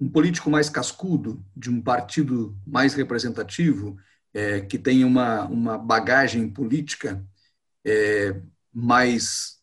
um 0.00 0.08
político 0.08 0.50
mais 0.50 0.70
cascudo, 0.70 1.44
de 1.54 1.70
um 1.70 1.80
partido 1.80 2.56
mais 2.66 2.94
representativo, 2.94 3.98
é, 4.32 4.60
que 4.60 4.78
tem 4.78 5.04
uma, 5.04 5.44
uma 5.44 5.78
bagagem 5.78 6.48
política 6.48 7.24
é, 7.84 8.36
mais 8.72 9.58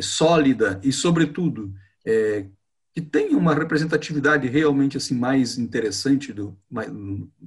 sólida 0.00 0.80
e, 0.82 0.92
sobretudo, 0.92 1.72
é, 2.06 2.46
que 2.94 3.00
tem 3.00 3.34
uma 3.34 3.54
representatividade 3.54 4.48
realmente 4.48 4.96
assim 4.96 5.14
mais 5.14 5.58
interessante 5.58 6.32
do 6.32 6.56
mais, 6.70 6.90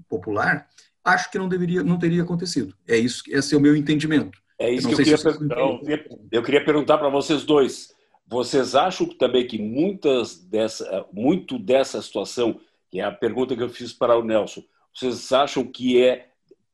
popular, 0.07 0.67
acho 1.03 1.29
que 1.31 1.37
não 1.37 1.49
deveria, 1.49 1.83
não 1.83 1.99
teria 1.99 2.23
acontecido. 2.23 2.75
É 2.87 2.97
isso, 2.97 3.23
esse 3.27 3.53
é 3.53 3.57
o 3.57 3.61
meu 3.61 3.75
entendimento. 3.75 4.39
É 4.57 4.71
isso 4.71 4.87
que 4.87 4.93
eu 4.93 4.97
queria, 4.97 5.17
per... 5.17 6.07
eu 6.31 6.43
queria 6.43 6.63
perguntar 6.63 6.97
para 6.97 7.09
vocês 7.09 7.43
dois. 7.43 7.91
Vocês 8.27 8.75
acham 8.75 9.07
também 9.07 9.45
que 9.45 9.57
muitas 9.57 10.37
dessa, 10.37 11.05
muito 11.11 11.57
dessa 11.59 12.01
situação, 12.01 12.59
que 12.89 12.99
é 12.99 13.03
a 13.03 13.11
pergunta 13.11 13.55
que 13.55 13.63
eu 13.63 13.69
fiz 13.69 13.91
para 13.91 14.17
o 14.17 14.23
Nelson, 14.23 14.63
vocês 14.93 15.31
acham 15.31 15.65
que 15.65 16.01
é 16.01 16.30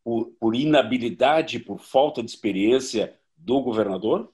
por, 0.08 0.28
por 0.40 0.56
inabilidade, 0.56 1.60
por 1.60 1.82
falta 1.82 2.24
de 2.24 2.30
experiência 2.32 3.14
do 3.36 3.60
governador? 3.62 4.32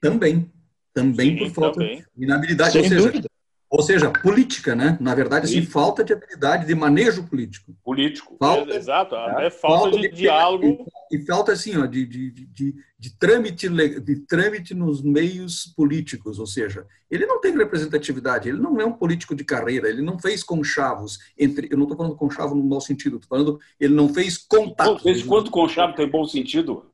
Também. 0.00 0.48
Também 0.92 1.36
Sim, 1.36 1.38
por 1.38 1.50
falta 1.50 1.80
também. 1.80 2.04
de 2.16 2.24
inabilidade. 2.24 2.70
Sem 2.70 2.82
ou 2.82 2.88
seja, 2.88 3.06
dúvida. 3.08 3.28
Ou 3.76 3.82
seja, 3.82 4.08
política, 4.08 4.72
né? 4.76 4.96
Na 5.00 5.16
verdade, 5.16 5.46
assim, 5.46 5.66
falta 5.66 6.04
de 6.04 6.12
habilidade 6.12 6.64
de 6.64 6.76
manejo 6.76 7.24
político. 7.24 7.74
Político, 7.82 8.36
falta, 8.38 8.72
exato. 8.72 9.16
É, 9.16 9.50
falta, 9.50 9.50
falta, 9.50 9.90
de, 9.96 10.08
de 10.10 10.14
diálogo. 10.14 10.86
E, 11.10 11.16
e, 11.16 11.26
falta, 11.26 11.50
assim, 11.50 11.76
ó, 11.76 11.84
de, 11.84 12.06
de, 12.06 12.30
de, 12.30 12.74
de, 12.96 13.18
trâmite, 13.18 13.68
de 13.68 14.16
trâmite 14.26 14.74
nos 14.74 15.02
meios 15.02 15.66
políticos. 15.76 16.38
Ou 16.38 16.46
seja, 16.46 16.86
ele 17.10 17.26
não 17.26 17.40
tem 17.40 17.52
representatividade, 17.56 18.48
ele 18.48 18.58
não 18.58 18.80
é 18.80 18.86
um 18.86 18.92
político 18.92 19.34
de 19.34 19.42
carreira, 19.42 19.88
ele 19.88 20.02
não 20.02 20.20
fez 20.20 20.44
conchavos 20.44 21.18
entre. 21.36 21.66
Eu 21.68 21.76
não 21.76 21.84
estou 21.84 21.96
falando 21.96 22.14
conchavo 22.14 22.54
no 22.54 22.62
mau 22.62 22.80
sentido, 22.80 23.16
estou 23.16 23.28
falando, 23.28 23.58
ele 23.80 23.94
não 23.94 24.08
fez 24.08 24.38
contatos. 24.38 25.02
Desde 25.02 25.24
quando 25.24 25.50
conchavo 25.50 25.94
tem 25.94 26.08
bom 26.08 26.24
sentido? 26.24 26.86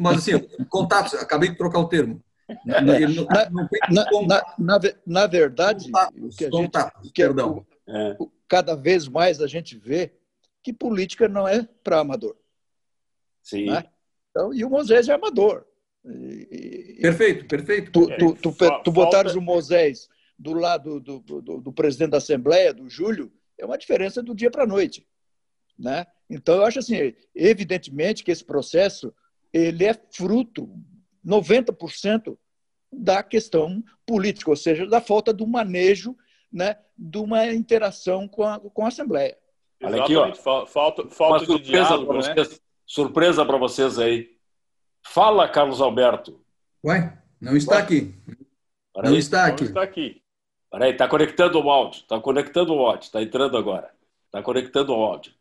Mas, 0.00 0.18
assim, 0.18 0.40
contatos, 0.68 1.14
acabei 1.14 1.50
de 1.50 1.56
trocar 1.56 1.78
o 1.78 1.88
termo 1.88 2.20
na, 2.64 2.80
na, 4.20 4.42
na, 4.58 4.80
na, 5.06 5.26
verdade, 5.26 5.90
o 6.16 6.28
que 6.28 6.44
a 6.44 6.50
gente, 6.50 6.70
que 7.12 7.22
é. 7.22 7.26
É. 7.88 8.16
cada 8.48 8.74
vez 8.74 9.08
mais 9.08 9.40
a 9.40 9.46
gente 9.46 9.76
vê 9.76 10.12
que 10.62 10.72
política 10.72 11.28
não 11.28 11.46
é 11.46 11.66
para 11.82 12.00
amador. 12.00 12.36
Sim. 13.42 13.66
Né? 13.66 13.84
Então, 14.30 14.52
e 14.52 14.64
o 14.64 14.70
Moisés 14.70 15.08
é 15.08 15.12
amador. 15.12 15.66
E, 16.04 16.98
perfeito, 17.00 17.46
perfeito. 17.46 17.90
Tu, 17.92 18.06
tu, 18.18 18.34
tu, 18.34 18.52
tu, 18.52 18.82
tu 18.82 18.92
botares 18.92 19.34
o 19.34 19.40
Moisés 19.40 20.08
do 20.38 20.52
lado 20.52 21.00
do, 21.00 21.20
do, 21.20 21.40
do, 21.40 21.60
do, 21.60 21.72
presidente 21.72 22.10
da 22.10 22.18
Assembleia, 22.18 22.74
do 22.74 22.88
Júlio, 22.88 23.32
é 23.58 23.64
uma 23.64 23.78
diferença 23.78 24.22
do 24.22 24.34
dia 24.34 24.50
para 24.50 24.64
a 24.64 24.66
noite. 24.66 25.06
Né? 25.78 26.06
Então, 26.28 26.56
eu 26.56 26.64
acho 26.64 26.78
assim, 26.78 27.14
evidentemente 27.34 28.22
que 28.22 28.30
esse 28.30 28.44
processo 28.44 29.14
ele 29.52 29.84
é 29.84 29.94
fruto 29.94 30.68
90% 31.24 32.36
da 32.92 33.22
questão 33.22 33.82
política, 34.06 34.50
ou 34.50 34.56
seja, 34.56 34.86
da 34.86 35.00
falta 35.00 35.32
do 35.32 35.46
manejo 35.46 36.16
né, 36.52 36.76
de 36.96 37.18
uma 37.18 37.46
interação 37.46 38.28
com 38.28 38.44
a, 38.44 38.60
com 38.60 38.84
a 38.84 38.88
Assembleia. 38.88 39.36
Olha 39.82 40.02
aqui, 40.02 40.16
ó. 40.16 40.32
Falta, 40.66 41.08
falta 41.08 41.46
de 41.46 41.58
diálogo, 41.58 42.12
né? 42.14 42.20
Vocês, 42.22 42.60
surpresa 42.86 43.44
para 43.44 43.58
vocês 43.58 43.98
aí. 43.98 44.30
Fala, 45.06 45.48
Carlos 45.48 45.80
Alberto. 45.80 46.40
Ué, 46.84 47.18
não 47.40 47.56
está 47.56 47.76
Ué? 47.76 47.82
aqui. 47.82 48.14
Não 48.96 49.10
aí, 49.10 49.18
está 49.18 49.46
aqui. 49.46 49.62
Não 49.64 49.68
está 49.68 49.82
aqui. 49.82 50.22
Peraí, 50.70 50.92
está 50.92 51.08
conectando 51.08 51.58
o 51.58 51.70
áudio. 51.70 52.00
Está 52.00 52.20
conectando 52.20 52.74
o 52.74 52.86
áudio. 52.86 53.06
Está 53.06 53.22
entrando 53.22 53.56
agora. 53.56 53.92
Está 54.26 54.42
conectando 54.42 54.92
o 54.92 55.02
áudio. 55.02 55.32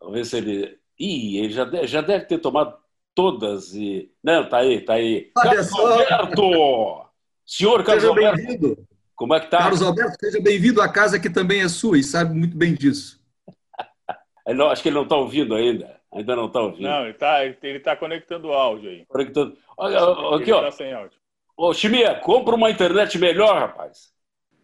Vamos 0.00 0.14
ver 0.14 0.24
se 0.26 0.36
ele. 0.36 0.78
Ih, 0.98 1.38
ele 1.38 1.52
já 1.52 1.64
deve, 1.64 1.86
já 1.86 2.00
deve 2.00 2.26
ter 2.26 2.38
tomado 2.38 2.78
todas 3.14 3.72
e. 3.74 4.10
Não, 4.22 4.48
tá 4.48 4.58
aí, 4.58 4.80
tá 4.80 4.94
aí. 4.94 5.30
Carlos 5.36 5.72
Alberto! 5.72 7.06
Senhor 7.46 7.84
Carlos 7.84 8.02
seja 8.02 8.28
Alberto. 8.28 8.86
Como 9.14 9.34
é 9.34 9.40
que 9.40 9.46
tá? 9.46 9.58
Carlos 9.58 9.82
Alberto, 9.82 10.16
seja 10.18 10.40
bem-vindo 10.40 10.82
à 10.82 10.88
casa 10.88 11.20
que 11.20 11.30
também 11.30 11.60
é 11.60 11.68
sua 11.68 11.98
e 11.98 12.02
sabe 12.02 12.34
muito 12.34 12.56
bem 12.56 12.74
disso. 12.74 13.22
não, 14.48 14.70
acho 14.70 14.82
que 14.82 14.88
ele 14.88 14.96
não 14.96 15.04
está 15.04 15.16
ouvindo 15.16 15.54
ainda. 15.54 16.00
Ainda 16.12 16.36
não 16.36 16.46
está 16.46 16.60
ouvindo. 16.60 16.82
Não, 16.82 17.02
ele 17.02 17.10
está 17.10 17.44
ele 17.44 17.80
tá 17.80 17.96
conectando 17.96 18.48
o 18.48 18.52
áudio 18.52 18.90
aí. 18.90 19.04
Conectando. 19.06 19.56
Olha, 19.76 19.98
aqui, 20.36 20.52
ó. 20.52 20.62
Tá 20.62 20.70
sem 20.70 20.92
áudio. 20.92 21.18
Ô, 21.56 21.72
Chimia, 21.72 22.14
compra 22.16 22.54
uma 22.54 22.70
internet 22.70 23.18
melhor, 23.18 23.58
rapaz. 23.60 24.12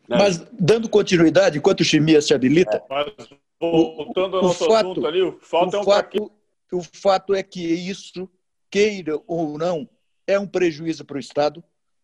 Né? 0.09 0.17
Mas, 0.19 0.39
dando 0.53 0.89
continuidade, 0.89 1.59
enquanto 1.59 1.81
o 1.81 1.85
Chimia 1.85 2.21
se 2.21 2.35
habilita. 2.35 2.77
É. 2.77 2.83
Mas, 2.89 3.29
voltando 3.61 4.37
ao 4.37 4.43
nosso 4.43 4.65
fato, 4.65 4.91
assunto 4.91 5.07
ali, 5.07 5.39
falta 5.41 5.79
o 5.79 5.81
um 5.81 5.85
fato, 5.85 6.33
O 6.73 6.83
fato 6.83 7.35
é 7.35 7.43
que 7.43 7.61
isso 7.61 8.29
queira 8.71 9.21
ou 9.27 9.59
não, 9.59 9.89
é 10.27 10.39
um 10.39 10.47
prejuízo 10.47 11.05
para 11.05 11.17
o 11.17 11.21
Estado, 11.21 11.63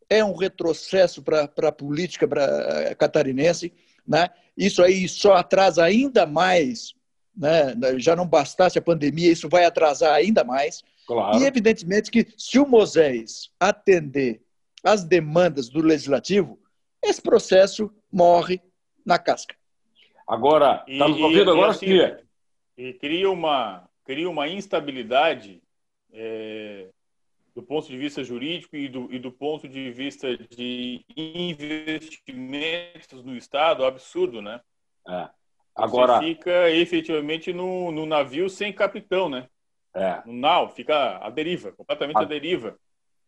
é 0.08 0.24
um 0.24 0.34
retrocesso 0.34 1.22
para 1.22 1.44
a 1.44 1.72
política 1.72 2.26
pra, 2.26 2.94
catarinense. 2.96 3.72
Né? 4.06 4.28
Isso 4.56 4.82
aí 4.82 5.08
só 5.08 5.34
atrasa 5.34 5.84
ainda 5.84 6.26
mais, 6.26 6.94
né? 7.36 7.74
já 7.98 8.14
não 8.14 8.26
bastasse 8.26 8.78
a 8.78 8.82
pandemia, 8.82 9.30
isso 9.30 9.48
vai 9.48 9.64
atrasar 9.64 10.14
ainda 10.14 10.44
mais. 10.44 10.82
Claro. 11.06 11.38
E, 11.38 11.44
evidentemente, 11.44 12.10
que 12.10 12.26
se 12.36 12.58
o 12.58 12.66
Moisés 12.66 13.50
atender 13.60 14.42
às 14.82 15.04
demandas 15.04 15.68
do 15.68 15.80
legislativo, 15.80 16.58
esse 17.02 17.22
processo 17.22 17.92
morre 18.10 18.60
na 19.04 19.18
casca. 19.18 19.54
Agora, 20.26 20.84
estamos 20.88 21.20
ouvindo 21.20 21.52
agora, 21.52 21.68
e, 21.82 22.02
assim, 22.02 22.16
e 22.76 22.92
cria 22.94 23.30
uma, 23.30 23.88
cria 24.04 24.28
uma 24.28 24.48
instabilidade 24.48 25.62
é, 26.12 26.88
do 27.56 27.62
ponto 27.62 27.88
de 27.88 27.96
vista 27.96 28.22
jurídico 28.22 28.76
e 28.76 28.86
do, 28.86 29.10
e 29.10 29.18
do 29.18 29.32
ponto 29.32 29.66
de 29.66 29.90
vista 29.90 30.36
de 30.36 31.02
investimentos 31.16 33.24
no 33.24 33.34
Estado, 33.34 33.84
absurdo, 33.84 34.42
né? 34.42 34.60
É. 35.08 35.28
Agora 35.74 36.18
Você 36.18 36.26
fica 36.26 36.70
efetivamente 36.70 37.54
no, 37.54 37.90
no 37.90 38.04
navio 38.04 38.50
sem 38.50 38.72
capitão, 38.72 39.30
né? 39.30 39.48
É. 39.94 40.20
No 40.26 40.34
nau, 40.34 40.68
fica 40.68 41.16
à 41.18 41.30
deriva, 41.30 41.72
completamente 41.72 42.18
a... 42.18 42.20
à 42.20 42.24
deriva. 42.24 42.76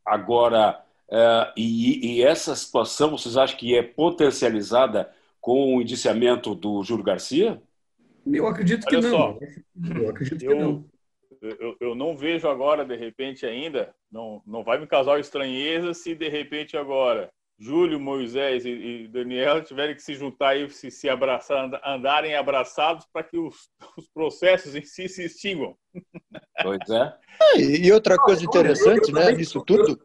Agora, 0.04 0.82
é, 1.10 1.52
e, 1.56 2.18
e, 2.18 2.22
essa 2.22 2.54
situação, 2.54 3.10
vocês 3.10 3.36
acham 3.36 3.56
que 3.56 3.76
é 3.76 3.82
potencializada 3.82 5.10
com 5.40 5.74
o 5.74 5.80
indiciamento 5.80 6.54
do 6.54 6.82
Júlio 6.82 7.04
Garcia? 7.04 7.62
Eu 8.26 8.46
acredito 8.46 8.84
Olha 8.86 9.00
que 9.00 9.06
não. 9.06 9.10
Só, 9.10 9.38
eu 10.02 10.10
acredito 10.10 10.44
eu, 10.44 10.50
que 10.50 10.58
não 10.58 10.84
eu, 11.42 11.76
eu 11.80 11.94
não 11.94 12.16
vejo 12.16 12.48
agora, 12.48 12.84
de 12.84 12.96
repente, 12.96 13.46
ainda, 13.46 13.94
não, 14.10 14.42
não 14.46 14.62
vai 14.62 14.78
me 14.78 14.86
causar 14.86 15.18
estranheza 15.20 15.94
se, 15.94 16.14
de 16.14 16.28
repente, 16.28 16.76
agora 16.76 17.30
Júlio, 17.58 17.98
Moisés 17.98 18.64
e, 18.64 18.70
e 18.70 19.08
Daniel 19.08 19.62
tiverem 19.64 19.94
que 19.94 20.02
se 20.02 20.14
juntar 20.14 20.56
e 20.56 20.70
se, 20.70 20.90
se 20.90 21.08
abraçar, 21.08 21.68
andarem 21.84 22.36
abraçados 22.36 23.04
para 23.12 23.24
que 23.24 23.36
os, 23.36 23.68
os, 23.98 24.08
processos 24.08 24.76
em 24.76 24.82
si 24.82 25.08
se 25.08 25.24
extinguam. 25.24 25.76
Pois 26.62 26.88
é. 26.88 27.14
é 27.56 27.60
e 27.60 27.92
outra 27.92 28.16
coisa 28.16 28.44
interessante, 28.44 29.12
né, 29.12 29.32
nisso 29.32 29.62
tudo. 29.64 29.98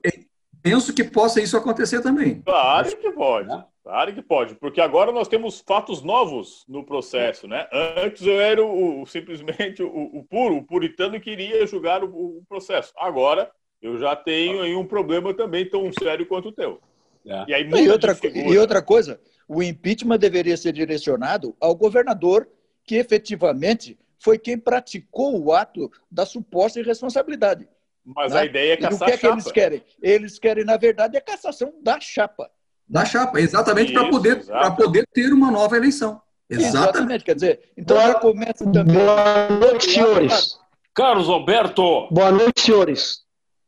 Penso 0.64 0.94
que 0.94 1.04
possa 1.04 1.42
isso 1.42 1.56
acontecer 1.56 2.02
também. 2.02 2.42
Claro 2.42 2.98
que 2.98 3.12
pode. 3.12 3.50
Claro 3.84 4.14
que 4.14 4.22
pode, 4.22 4.56
porque 4.56 4.80
agora 4.80 5.12
nós 5.12 5.28
temos 5.28 5.60
fatos 5.60 6.02
novos 6.02 6.64
no 6.70 6.86
processo, 6.86 7.50
né? 7.50 7.68
Antes 7.98 8.26
eu 8.26 8.40
era 8.40 8.64
o, 8.64 9.02
o 9.02 9.06
simplesmente 9.06 9.84
o, 9.84 10.20
o, 10.20 10.24
puro, 10.24 10.56
o 10.56 10.64
puritano 10.64 11.20
que 11.20 11.30
iria 11.30 11.68
julgar 11.68 12.02
o, 12.02 12.08
o, 12.08 12.44
processo. 12.48 12.94
Agora 12.98 13.52
eu 13.82 14.00
já 14.00 14.16
tenho 14.16 14.62
aí 14.62 14.74
um 14.74 14.88
problema 14.88 15.34
também 15.34 15.70
tão 15.70 15.92
sério 15.92 16.26
quanto 16.26 16.48
o 16.48 16.52
teu. 16.54 16.80
É. 17.26 17.44
E, 17.50 17.54
aí, 17.54 17.70
e, 17.70 17.90
outra, 17.90 18.18
e 18.24 18.58
outra 18.58 18.82
coisa, 18.82 19.20
o 19.50 19.62
impeachment 19.62 20.18
deveria 20.18 20.56
ser 20.56 20.72
direcionado 20.72 21.54
ao 21.60 21.76
governador 21.76 22.48
que 22.86 22.96
efetivamente 22.96 24.00
foi 24.18 24.40
quem 24.40 24.58
praticou 24.58 25.38
o 25.44 25.52
ato 25.52 25.92
da 26.10 26.26
suposta 26.26 26.80
irresponsabilidade. 26.80 27.68
Mas 28.06 28.34
né? 28.34 28.40
a 28.40 28.46
ideia 28.46 28.74
é 28.74 28.78
caçar 28.78 28.94
e 28.94 28.96
o 28.96 29.06
que 29.06 29.12
é 29.12 29.18
que 29.18 29.28
eles 29.28 29.52
querem? 29.52 29.84
Eles 30.02 30.40
querem, 30.40 30.64
na 30.64 30.78
verdade, 30.78 31.18
a 31.18 31.22
cassação 31.22 31.74
da 31.82 32.00
chapa. 32.00 32.50
Da 32.88 33.06
chapa, 33.06 33.40
exatamente 33.40 33.94
para 33.94 34.10
poder, 34.10 34.46
poder 34.78 35.08
ter 35.14 35.34
uma 35.34 35.50
nova 35.50 35.78
eleição. 35.78 36.22
Exatamente. 36.50 36.78
exatamente. 36.78 37.24
Quer 37.24 37.36
dizer, 37.36 37.60
então 37.78 37.98
boa, 37.98 38.08
já 38.08 38.16
começa 38.16 38.72
também. 38.72 38.96
Boa 38.96 39.50
noite, 39.50 39.92
senhores. 39.92 40.60
Carlos 40.94 41.30
Alberto. 41.30 42.08
Boa 42.12 42.32
noite, 42.32 42.62
senhores. 42.62 43.22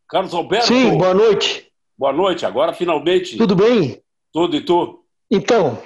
Carlos 0.08 0.34
Alberto. 0.34 0.68
Sim, 0.68 0.98
boa 0.98 1.14
noite. 1.14 1.68
Boa 1.98 2.14
noite, 2.14 2.46
agora 2.46 2.74
finalmente. 2.74 3.38
Tudo 3.38 3.56
bem? 3.56 4.02
Tudo 4.32 4.56
e 4.58 4.62
tu? 4.62 5.04
Então, 5.32 5.82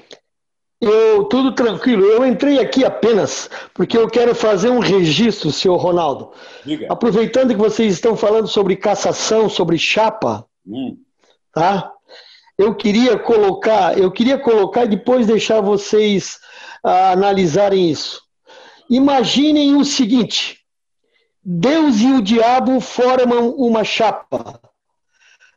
eu 0.81 1.25
tudo 1.25 1.53
tranquilo. 1.53 2.03
Eu 2.03 2.25
entrei 2.25 2.59
aqui 2.59 2.83
apenas 2.83 3.50
porque 3.74 3.98
eu 3.98 4.07
quero 4.07 4.33
fazer 4.33 4.69
um 4.69 4.79
registro, 4.79 5.51
senhor 5.51 5.77
Ronaldo. 5.77 6.31
Diga. 6.65 6.88
Aproveitando 6.89 7.50
que 7.50 7.55
vocês 7.55 7.93
estão 7.93 8.17
falando 8.17 8.48
sobre 8.48 8.75
cassação, 8.75 9.48
sobre 9.48 9.77
chapa, 9.77 10.45
hum. 10.65 10.98
tá? 11.53 11.93
Eu 12.59 12.75
queria 12.75 13.17
colocar, 13.17 13.97
eu 13.97 14.11
queria 14.11 14.37
colocar 14.37 14.83
e 14.83 14.89
depois 14.89 15.25
deixar 15.25 15.61
vocês 15.61 16.37
ah, 16.83 17.11
analisarem 17.13 17.89
isso. 17.89 18.21
Imaginem 18.89 19.77
o 19.77 19.85
seguinte: 19.85 20.59
Deus 21.41 22.01
e 22.01 22.11
o 22.11 22.21
diabo 22.21 22.81
formam 22.81 23.51
uma 23.51 23.85
chapa. 23.85 24.59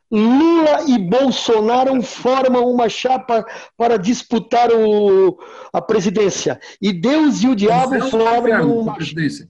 Lula 0.09 0.85
e 0.87 0.97
Bolsonaro 0.97 2.01
formam 2.01 2.71
uma 2.71 2.87
chapa 2.87 3.45
para 3.75 3.97
disputar 3.97 4.71
o, 4.71 5.37
a 5.73 5.81
presidência. 5.81 6.57
E 6.81 6.93
Deus 6.93 7.43
e 7.43 7.49
o 7.49 7.55
diabo 7.55 7.99
formam 8.09 8.79
uma 8.79 8.95
presidência. 8.95 9.49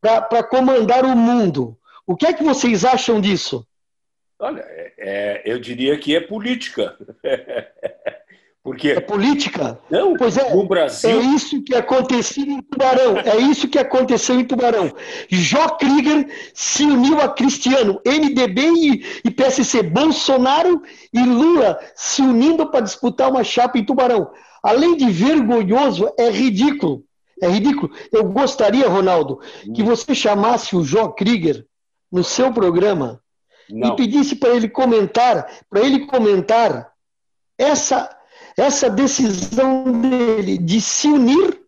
Para 0.00 0.42
comandar 0.44 1.04
o 1.04 1.14
mundo. 1.14 1.76
O 2.06 2.16
que 2.16 2.26
é 2.26 2.32
que 2.32 2.42
vocês 2.42 2.86
acham 2.86 3.20
disso? 3.20 3.66
Olha, 4.38 4.60
é, 4.60 4.92
é 4.98 5.42
eu 5.44 5.58
diria 5.58 5.98
que 5.98 6.14
é 6.14 6.20
política. 6.20 6.96
Porque 8.64 8.92
a 8.92 9.02
política? 9.02 9.78
Não, 9.90 10.14
pois 10.14 10.38
é, 10.38 10.54
no 10.54 10.66
Brasil. 10.66 11.10
É 11.10 11.22
isso 11.22 11.62
que 11.62 11.74
aconteceu 11.74 12.44
em 12.44 12.62
Tubarão. 12.62 13.18
É 13.18 13.36
isso 13.36 13.68
que 13.68 13.78
aconteceu 13.78 14.40
em 14.40 14.44
Tubarão. 14.46 14.90
Jó 15.28 15.68
Krieger 15.76 16.26
se 16.54 16.82
uniu 16.82 17.20
a 17.20 17.28
Cristiano, 17.28 18.00
MDB 18.06 18.62
e, 18.62 19.04
e 19.22 19.30
PSC. 19.30 19.82
Bolsonaro 19.82 20.80
e 21.12 21.22
Lula 21.22 21.78
se 21.94 22.22
unindo 22.22 22.70
para 22.70 22.80
disputar 22.80 23.30
uma 23.30 23.44
chapa 23.44 23.78
em 23.78 23.84
Tubarão. 23.84 24.30
Além 24.62 24.96
de 24.96 25.10
vergonhoso, 25.10 26.10
é 26.18 26.30
ridículo. 26.30 27.04
É 27.42 27.48
ridículo. 27.48 27.92
Eu 28.10 28.24
gostaria, 28.24 28.88
Ronaldo, 28.88 29.40
que 29.74 29.82
hum. 29.82 29.86
você 29.86 30.14
chamasse 30.14 30.74
o 30.74 30.82
Jó 30.82 31.08
Krieger 31.08 31.66
no 32.10 32.24
seu 32.24 32.50
programa 32.50 33.20
Não. 33.70 33.92
e 33.92 33.96
pedisse 33.96 34.36
para 34.36 34.50
ele 34.50 34.68
comentar, 34.68 35.48
para 35.68 35.80
ele 35.80 36.06
comentar 36.06 36.92
essa 37.58 38.10
essa 38.56 38.88
decisão 38.88 40.00
dele 40.00 40.58
de 40.58 40.80
se 40.80 41.08
unir 41.08 41.60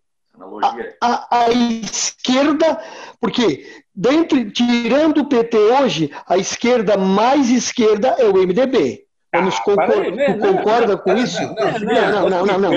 à 1.01 1.49
esquerda, 1.51 2.79
porque 3.19 3.65
dentro, 3.93 4.49
tirando 4.51 5.19
o 5.19 5.25
PT 5.25 5.57
hoje, 5.57 6.11
a 6.25 6.37
esquerda 6.37 6.97
mais 6.97 7.49
esquerda 7.49 8.15
é 8.17 8.25
o 8.25 8.33
MDB. 8.33 9.05
Vamos 9.33 9.55
ah, 9.55 9.63
concor 9.63 10.11
né? 10.15 10.33
concorda 10.37 10.87
não, 10.87 10.97
com 10.97 11.13
não, 11.13 11.23
isso? 11.23 11.41
Não, 11.41 12.29
não, 12.29 12.45
não, 12.45 12.59
não. 12.59 12.71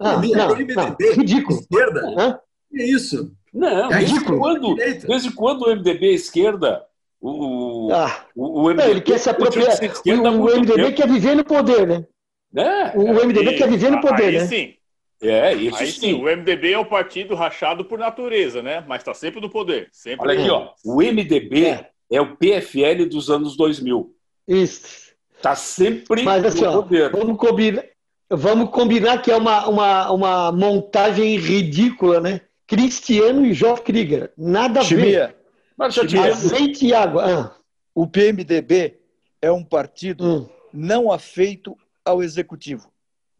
Não, 0.00 0.20
não, 0.20 0.96
ridículo. 1.14 1.58
Esquerda? 1.60 2.40
Que 2.70 2.82
isso? 2.82 3.32
Não, 3.52 3.90
é 3.90 3.98
desde 3.98 4.20
quando, 4.20 4.74
desde 4.74 5.30
quando 5.30 5.62
o 5.62 5.74
MDB 5.74 6.10
é 6.10 6.14
esquerda? 6.14 6.82
O, 7.26 7.88
ah, 7.90 8.26
o, 8.36 8.64
o 8.64 8.68
MDB, 8.68 8.90
ele 8.90 9.00
quer 9.00 9.18
se 9.18 9.30
apropriar. 9.30 9.78
O, 10.04 10.10
o 10.10 10.60
MDB 10.60 10.92
quer 10.92 11.08
viver 11.08 11.34
no 11.34 11.42
poder, 11.42 11.86
né? 11.86 12.04
Né? 12.52 12.92
O 12.94 13.14
MDB 13.14 13.52
e, 13.52 13.56
quer 13.56 13.66
viver 13.66 13.90
no 13.90 14.00
poder, 14.02 14.24
aí 14.24 14.38
né? 14.38 14.46
Sim. 14.46 14.74
É, 15.22 15.54
isso 15.54 15.76
aí 15.78 15.90
sim. 15.90 16.00
sim. 16.00 16.12
O 16.12 16.24
MDB 16.24 16.72
é 16.72 16.78
o 16.78 16.84
partido 16.84 17.34
rachado 17.34 17.82
por 17.82 17.98
natureza, 17.98 18.62
né? 18.62 18.84
Mas 18.86 19.00
está 19.00 19.14
sempre 19.14 19.40
no 19.40 19.48
poder. 19.48 19.88
Sempre 19.90 20.28
Olha 20.28 20.38
aqui, 20.38 20.50
ó. 20.50 20.72
O 20.84 20.96
MDB 20.96 21.64
é. 21.64 21.90
é. 22.12 22.20
o 22.20 22.36
PFL 22.36 23.08
dos 23.08 23.30
anos 23.30 23.56
2000. 23.56 24.14
Isso. 24.46 25.14
Está 25.34 25.54
sempre 25.54 26.24
Mas, 26.24 26.44
assim, 26.44 26.60
no 26.60 26.68
ó, 26.68 26.82
poder. 26.82 27.10
Vamos 27.10 27.38
combinar, 27.38 27.84
vamos 28.28 28.68
combinar 28.68 29.22
que 29.22 29.30
é 29.30 29.36
uma, 29.36 29.66
uma, 29.66 30.12
uma 30.12 30.52
montagem 30.52 31.38
ridícula, 31.38 32.20
né? 32.20 32.42
Cristiano 32.66 33.46
e 33.46 33.54
João 33.54 33.76
Krieger. 33.76 34.30
Nada 34.36 34.80
a 34.80 34.82
ver. 34.82 35.34
Mas, 35.76 35.98
Azeite 35.98 36.86
e 36.86 36.94
água. 36.94 37.24
Ah. 37.26 37.56
O 37.94 38.06
PMDB 38.06 38.98
é 39.40 39.50
um 39.50 39.64
partido 39.64 40.24
hum. 40.24 40.48
não 40.72 41.12
afeito 41.12 41.76
ao 42.04 42.22
executivo. 42.22 42.90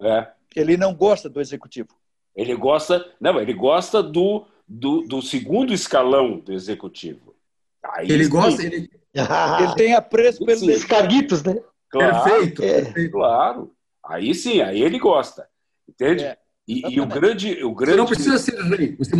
É. 0.00 0.28
Ele 0.54 0.76
não 0.76 0.94
gosta 0.94 1.28
do 1.28 1.40
executivo. 1.40 1.88
Ele 2.34 2.54
gosta, 2.54 3.04
não, 3.20 3.40
ele 3.40 3.52
gosta 3.52 4.02
do, 4.02 4.46
do, 4.66 5.02
do 5.02 5.22
segundo 5.22 5.72
escalão 5.72 6.38
do 6.38 6.52
executivo. 6.52 7.34
Aí 7.82 8.10
ele 8.10 8.24
sim. 8.24 8.30
gosta, 8.30 8.62
ele... 8.62 8.90
ele 9.60 9.74
tem 9.76 9.94
apreço 9.94 10.44
pelos 10.44 10.62
escaguitos, 10.62 11.42
né? 11.42 11.60
Claro, 11.90 12.24
perfeito, 12.24 12.62
é. 12.62 12.82
perfeito. 12.82 13.12
Claro. 13.12 13.72
Aí 14.04 14.34
sim, 14.34 14.60
aí 14.60 14.82
ele 14.82 14.98
gosta. 14.98 15.48
Entende? 15.88 16.24
É. 16.24 16.38
E, 16.66 16.94
e, 16.94 17.00
o 17.00 17.06
grande, 17.06 17.62
o 17.62 17.74
grande. 17.74 17.92
Você 17.92 17.96
não 17.98 18.06
precisa 18.06 18.38
ser 18.38 18.58
rei. 18.74 18.96
Você, 18.98 19.12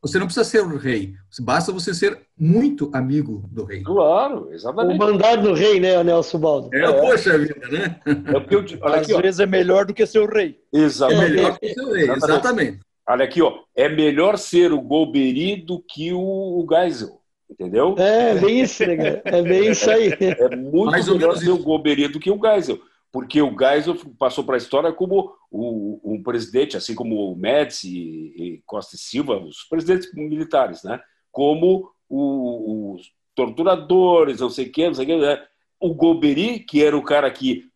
você 0.00 0.18
não 0.18 0.26
precisa 0.26 0.44
ser 0.44 0.62
o 0.62 0.76
rei. 0.76 1.14
Basta 1.40 1.70
você 1.70 1.94
ser 1.94 2.18
muito 2.36 2.90
amigo 2.92 3.48
do 3.52 3.64
rei. 3.64 3.82
Claro, 3.82 4.48
exatamente. 4.52 4.96
O 4.96 4.98
mandado 4.98 5.42
do 5.42 5.54
rei, 5.54 5.78
né, 5.78 6.02
Nelson 6.02 6.40
Baldo? 6.40 6.70
É, 6.74 6.82
é. 6.82 6.92
poxa 6.92 7.38
vida, 7.38 7.68
né? 7.70 8.00
É 8.06 8.40
porque 8.40 8.56
eu, 8.56 8.64
olha 8.80 9.00
Às 9.00 9.06
vezes 9.06 9.38
é 9.38 9.46
melhor 9.46 9.86
do 9.86 9.94
que 9.94 10.04
ser 10.04 10.18
o 10.18 10.26
rei. 10.26 10.58
Exatamente. 10.72 11.24
É 11.24 11.28
melhor 11.28 11.58
que 11.58 11.68
ser 11.68 11.80
o 11.80 11.92
rei, 11.92 12.10
exatamente. 12.10 12.80
Olha 13.08 13.24
aqui, 13.24 13.40
ó. 13.40 13.52
É 13.76 13.88
melhor 13.88 14.36
ser 14.36 14.72
o 14.72 14.80
Golbery 14.80 15.56
do 15.56 15.80
que 15.80 16.12
o 16.12 16.66
Geisel. 16.68 17.20
Entendeu? 17.48 17.94
É, 17.98 18.34
bem 18.34 18.62
isso, 18.62 18.84
né, 18.84 19.20
É 19.24 19.42
bem 19.42 19.70
isso 19.70 19.88
aí. 19.88 20.10
É 20.18 20.56
muito 20.56 20.90
Mais 20.90 21.06
melhor 21.06 21.36
ser 21.36 21.50
o 21.50 21.58
Golbery 21.58 22.08
do 22.08 22.18
que 22.18 22.30
o 22.30 22.40
Geisel 22.40 22.80
porque 23.12 23.42
o 23.42 23.54
Geisel 23.56 23.94
passou 24.18 24.42
para 24.42 24.56
a 24.56 24.58
história 24.58 24.90
como 24.90 25.36
o, 25.50 26.00
um 26.02 26.22
presidente, 26.22 26.78
assim 26.78 26.94
como 26.94 27.30
o 27.30 27.36
Médici 27.36 27.90
e 27.90 28.62
Costa 28.64 28.96
e 28.96 28.98
Silva, 28.98 29.36
os 29.36 29.64
presidentes 29.64 30.12
militares, 30.14 30.82
né? 30.82 30.98
como 31.30 31.90
os 32.08 33.12
torturadores, 33.34 34.40
não 34.40 34.48
sei 34.48 34.66
o 34.66 34.72
que, 34.72 34.86
não 34.86 34.94
sei 34.94 35.04
o 35.04 35.08
que. 35.08 35.16
Né? 35.16 35.42
O 35.78 35.94
Golbery, 35.94 36.60
que 36.60 36.82
era 36.82 36.96
o 36.96 37.02
cara 37.02 37.30
que. 37.30 37.70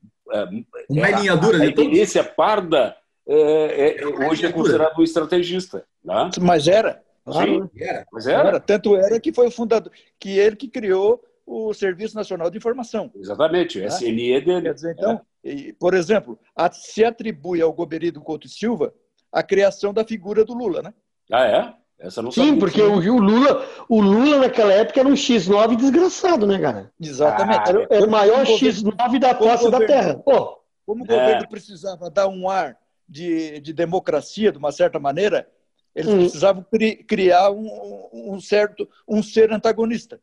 Uma 0.88 1.10
linha 1.10 1.36
dura 1.36 1.58
a, 1.58 2.20
a 2.20 2.24
parda, 2.24 2.96
é, 3.28 4.00
é, 4.00 4.06
hoje 4.06 4.46
é 4.46 4.52
considerado 4.52 4.98
um 4.98 5.02
estrategista. 5.02 5.84
Né? 6.02 6.30
Mas 6.40 6.66
era. 6.66 7.02
Claro. 7.24 7.70
Sim, 7.74 7.82
era. 7.82 8.06
Mas 8.12 8.26
era. 8.26 8.48
era. 8.48 8.60
Tanto 8.60 8.96
era 8.96 9.20
que 9.20 9.32
foi 9.32 9.48
o 9.48 9.50
fundador, 9.50 9.92
que 10.18 10.38
ele 10.38 10.56
que 10.56 10.68
criou 10.68 11.22
o 11.46 11.72
Serviço 11.72 12.16
Nacional 12.16 12.50
de 12.50 12.58
Informação. 12.58 13.10
Exatamente, 13.14 13.78
o 13.78 13.82
né? 13.82 13.88
SNI 13.88 14.32
é 14.32 14.40
dele. 14.40 14.62
Quer 14.62 14.74
dizer, 14.74 14.96
então, 14.98 15.20
é. 15.44 15.72
por 15.78 15.94
exemplo, 15.94 16.38
a, 16.54 16.70
se 16.72 17.04
atribui 17.04 17.62
ao 17.62 17.72
Goberido 17.72 18.20
Couto 18.20 18.48
Silva 18.48 18.92
a 19.32 19.42
criação 19.42 19.94
da 19.94 20.04
figura 20.04 20.44
do 20.44 20.54
Lula, 20.54 20.82
né? 20.82 20.92
Ah, 21.30 21.46
é? 21.46 21.74
Essa 21.98 22.20
não 22.20 22.30
Sim, 22.30 22.58
porque 22.58 22.80
o, 22.82 22.96
o, 22.96 23.18
Lula, 23.18 23.66
o 23.88 24.00
Lula 24.00 24.38
naquela 24.38 24.72
época 24.72 25.00
era 25.00 25.08
um 25.08 25.14
X9 25.14 25.76
desgraçado, 25.76 26.46
né, 26.46 26.58
cara? 26.58 26.92
Exatamente. 27.00 27.58
Ah, 27.58 27.70
era, 27.70 27.86
era, 27.90 28.06
o 28.06 28.10
maior 28.10 28.44
X9 28.44 29.18
da 29.18 29.34
face 29.34 29.70
da 29.70 29.78
Terra. 29.78 30.14
Pô. 30.16 30.60
Como 30.84 31.04
o 31.04 31.06
governo 31.06 31.42
é. 31.42 31.46
precisava 31.46 32.10
dar 32.10 32.28
um 32.28 32.48
ar 32.48 32.76
de, 33.08 33.60
de 33.60 33.72
democracia, 33.72 34.52
de 34.52 34.58
uma 34.58 34.70
certa 34.70 35.00
maneira, 35.00 35.48
eles 35.94 36.12
hum. 36.12 36.18
precisavam 36.18 36.64
cri, 36.70 36.96
criar 37.04 37.50
um, 37.50 38.08
um, 38.12 38.40
certo 38.40 38.88
um 39.08 39.22
ser 39.22 39.50
antagonista. 39.52 40.20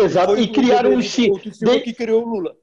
Exato, 0.00 0.38
e 0.38 0.48
criaram 0.48 0.96
os 0.96 1.04
de... 1.04 1.80
que 1.80 1.92
criou 1.92 2.24
o 2.24 2.28
Lula. 2.28 2.54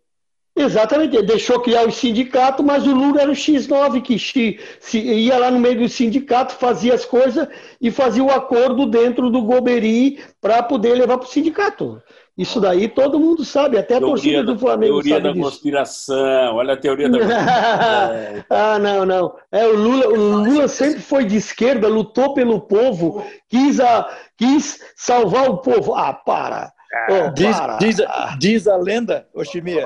Exatamente, 0.58 1.18
ele 1.18 1.28
deixou 1.28 1.60
criar 1.60 1.86
o 1.86 1.92
sindicato, 1.92 2.64
mas 2.64 2.88
o 2.88 2.96
Lula 2.96 3.22
era 3.22 3.30
o 3.30 3.36
X9 3.36 4.02
que 4.02 4.18
se, 4.18 4.98
ia 4.98 5.38
lá 5.38 5.52
no 5.52 5.60
meio 5.60 5.80
do 5.80 5.90
sindicato, 5.90 6.54
fazia 6.54 6.94
as 6.94 7.04
coisas 7.04 7.46
e 7.82 7.92
fazia 7.92 8.24
o 8.24 8.32
acordo 8.32 8.86
dentro 8.86 9.30
do 9.30 9.42
Goberi 9.42 10.24
para 10.40 10.64
poder 10.64 10.94
levar 10.94 11.18
para 11.18 11.28
o 11.28 11.30
sindicato. 11.30 12.02
Isso 12.38 12.62
daí 12.62 12.88
todo 12.88 13.20
mundo 13.20 13.44
sabe, 13.44 13.78
até 13.78 13.96
a 13.96 14.00
teoria 14.00 14.16
torcida 14.16 14.44
do 14.44 14.58
Flamengo 14.58 14.94
teoria 14.94 15.16
sabe 15.16 15.24
da 15.24 15.32
disso. 15.34 15.44
conspiração, 15.44 16.56
olha 16.56 16.74
a 16.74 16.78
teoria 16.78 17.10
da 17.10 17.18
conspiração. 17.20 18.46
ah, 18.50 18.80
não, 18.80 19.06
não. 19.06 19.36
É, 19.52 19.68
o 19.68 19.76
Lula, 19.76 20.08
o 20.08 20.38
Lula 20.38 20.68
sempre 20.70 21.02
foi 21.02 21.26
de 21.26 21.36
esquerda, 21.36 21.90
lutou 21.90 22.34
pelo 22.34 22.62
povo, 22.62 23.26
quis, 23.50 23.82
a, 23.82 24.10
quis 24.38 24.80
salvar 24.96 25.50
o 25.50 25.58
povo. 25.58 25.96
Ah, 25.96 26.14
para. 26.14 26.75
Oh, 27.10 27.30
diz. 27.34 27.58
Diz, 27.80 27.98
diz, 28.40 28.68
a 28.68 28.78
lenda, 28.78 29.28
Oximia, 29.34 29.84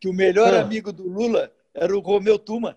que 0.00 0.08
o 0.08 0.12
melhor 0.12 0.54
amigo 0.54 0.92
do 0.92 1.08
Lula 1.08 1.50
era 1.74 1.96
o 1.96 2.00
Romeu 2.00 2.38
Tuma. 2.38 2.76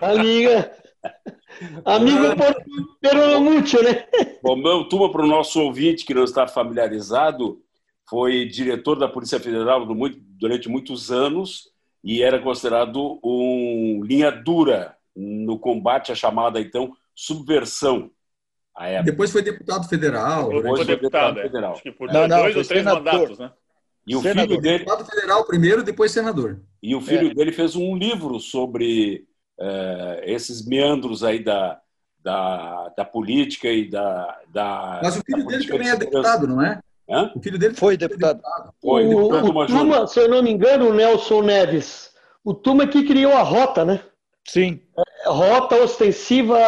Amiga. 0.00 0.72
Amigo 1.84 2.34
peronomútil, 3.00 3.82
né? 3.82 4.06
Bom, 4.42 4.56
meu 4.56 4.84
turma, 4.88 5.10
para 5.10 5.22
o 5.22 5.26
nosso 5.26 5.60
ouvinte 5.60 6.04
que 6.04 6.12
não 6.12 6.24
está 6.24 6.46
familiarizado, 6.46 7.62
foi 8.08 8.46
diretor 8.46 8.98
da 8.98 9.08
Polícia 9.08 9.40
Federal 9.40 9.86
durante 10.38 10.68
muitos 10.68 11.10
anos 11.10 11.70
e 12.04 12.22
era 12.22 12.40
considerado 12.40 13.18
um 13.24 14.02
linha 14.04 14.30
dura 14.30 14.96
no 15.14 15.58
combate 15.58 16.12
à 16.12 16.14
chamada, 16.14 16.60
então, 16.60 16.94
subversão. 17.14 18.10
Depois 19.04 19.32
foi 19.32 19.42
deputado 19.42 19.88
federal. 19.88 20.48
Depois 20.50 20.76
foi, 20.76 20.84
deputado, 20.84 21.34
deputado 21.34 21.38
é. 21.38 21.42
federal. 21.42 21.72
Acho 21.72 21.82
que 21.82 21.92
por 21.92 22.12
não, 22.12 22.28
não, 22.28 22.42
dois 22.42 22.56
ou 22.56 22.64
três 22.64 22.84
senador. 22.84 23.02
mandatos, 23.02 23.38
né? 23.38 23.50
E 24.06 24.14
o 24.14 24.20
senador. 24.20 24.48
filho 24.48 24.60
dele. 24.60 24.78
Deputado 24.78 25.04
federal 25.06 25.44
primeiro, 25.44 25.82
depois 25.82 26.12
senador. 26.12 26.60
E 26.82 26.94
o 26.94 27.00
filho 27.00 27.30
é. 27.30 27.34
dele 27.34 27.52
fez 27.52 27.74
um 27.74 27.96
livro 27.96 28.38
sobre 28.38 29.26
uh, 29.58 30.20
esses 30.24 30.66
meandros 30.66 31.24
aí 31.24 31.42
da, 31.42 31.80
da, 32.22 32.92
da 32.96 33.04
política 33.04 33.68
e 33.68 33.88
da, 33.88 34.38
da. 34.48 35.00
Mas 35.02 35.16
o 35.16 35.22
filho 35.22 35.46
dele 35.46 35.66
também 35.66 35.88
é 35.88 35.96
deputado, 35.96 36.46
não 36.46 36.62
é? 36.62 36.80
Hã? 37.08 37.32
O 37.34 37.40
filho 37.40 37.58
dele 37.58 37.74
foi 37.74 37.96
deputado. 37.96 38.42
Foi, 38.82 39.06
o, 39.06 39.08
deputado 39.08 39.48
o 39.48 39.66
Tuma, 39.66 40.06
se 40.06 40.20
eu 40.20 40.28
não 40.28 40.42
me 40.42 40.50
engano, 40.50 40.88
o 40.88 40.94
Nelson 40.94 41.42
Neves, 41.42 42.12
o 42.44 42.52
Tuma 42.52 42.86
que 42.86 43.04
criou 43.04 43.32
a 43.32 43.42
rota, 43.42 43.84
né? 43.84 44.00
Sim. 44.44 44.80
É, 44.98 45.28
rota 45.28 45.76
ostensiva 45.76 46.58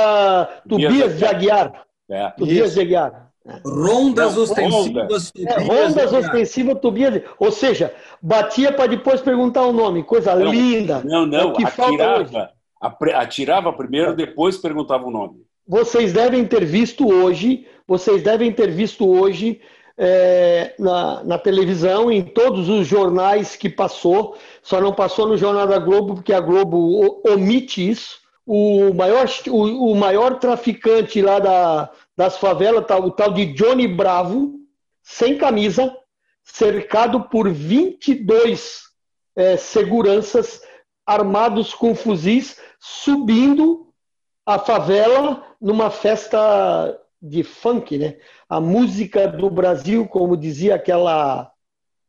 Tobias 0.68 1.18
de 1.18 1.24
Aguiar. 1.24 1.87
É. 2.10 2.30
Tobias 2.30 2.74
de 2.74 2.80
Aguiar. 2.80 3.28
Rondas 3.64 4.34
não, 4.34 4.42
ostensivas. 4.42 5.32
É, 5.36 5.62
rondas 5.62 6.12
ostensivas 6.12 6.80
Tobias. 6.80 7.22
Ou 7.38 7.50
seja, 7.50 7.94
batia 8.20 8.72
para 8.72 8.88
depois 8.88 9.20
perguntar 9.20 9.62
o 9.62 9.72
nome. 9.72 10.02
Coisa 10.02 10.34
não, 10.34 10.50
linda. 10.50 11.02
Não, 11.04 11.24
não. 11.24 11.52
É 11.52 11.64
atirava, 11.64 12.50
atirava 13.14 13.72
primeiro, 13.72 14.14
depois 14.14 14.58
perguntava 14.58 15.06
o 15.06 15.10
nome. 15.10 15.42
Vocês 15.66 16.12
devem 16.12 16.46
ter 16.46 16.64
visto 16.64 17.06
hoje, 17.06 17.66
vocês 17.86 18.22
devem 18.22 18.52
ter 18.52 18.70
visto 18.70 19.08
hoje 19.08 19.60
é, 19.98 20.74
na, 20.78 21.24
na, 21.24 21.38
televisão, 21.38 22.10
em 22.10 22.22
todos 22.22 22.68
os 22.68 22.86
jornais 22.86 23.56
que 23.56 23.68
passou, 23.68 24.36
só 24.62 24.80
não 24.80 24.92
passou 24.92 25.26
no 25.26 25.36
Jornal 25.36 25.66
da 25.66 25.78
Globo, 25.78 26.14
porque 26.14 26.32
a 26.32 26.40
Globo 26.40 27.20
omite 27.26 27.86
isso. 27.90 28.18
O 28.50 28.94
maior, 28.94 29.28
o, 29.48 29.92
o 29.92 29.94
maior 29.94 30.38
traficante 30.38 31.20
lá 31.20 31.38
da, 31.38 31.90
das 32.16 32.38
favelas, 32.38 32.86
o 33.02 33.10
tal 33.10 33.34
de 33.34 33.52
Johnny 33.52 33.86
Bravo, 33.86 34.54
sem 35.02 35.36
camisa, 35.36 35.94
cercado 36.42 37.28
por 37.28 37.50
22 37.52 38.84
é, 39.36 39.58
seguranças 39.58 40.62
armados 41.06 41.74
com 41.74 41.94
fuzis, 41.94 42.58
subindo 42.80 43.92
a 44.46 44.58
favela 44.58 45.44
numa 45.60 45.90
festa 45.90 46.98
de 47.20 47.42
funk, 47.42 47.98
né? 47.98 48.16
A 48.48 48.60
música 48.60 49.28
do 49.28 49.50
Brasil, 49.50 50.08
como 50.08 50.36
dizia 50.36 50.76
aquela 50.76 51.52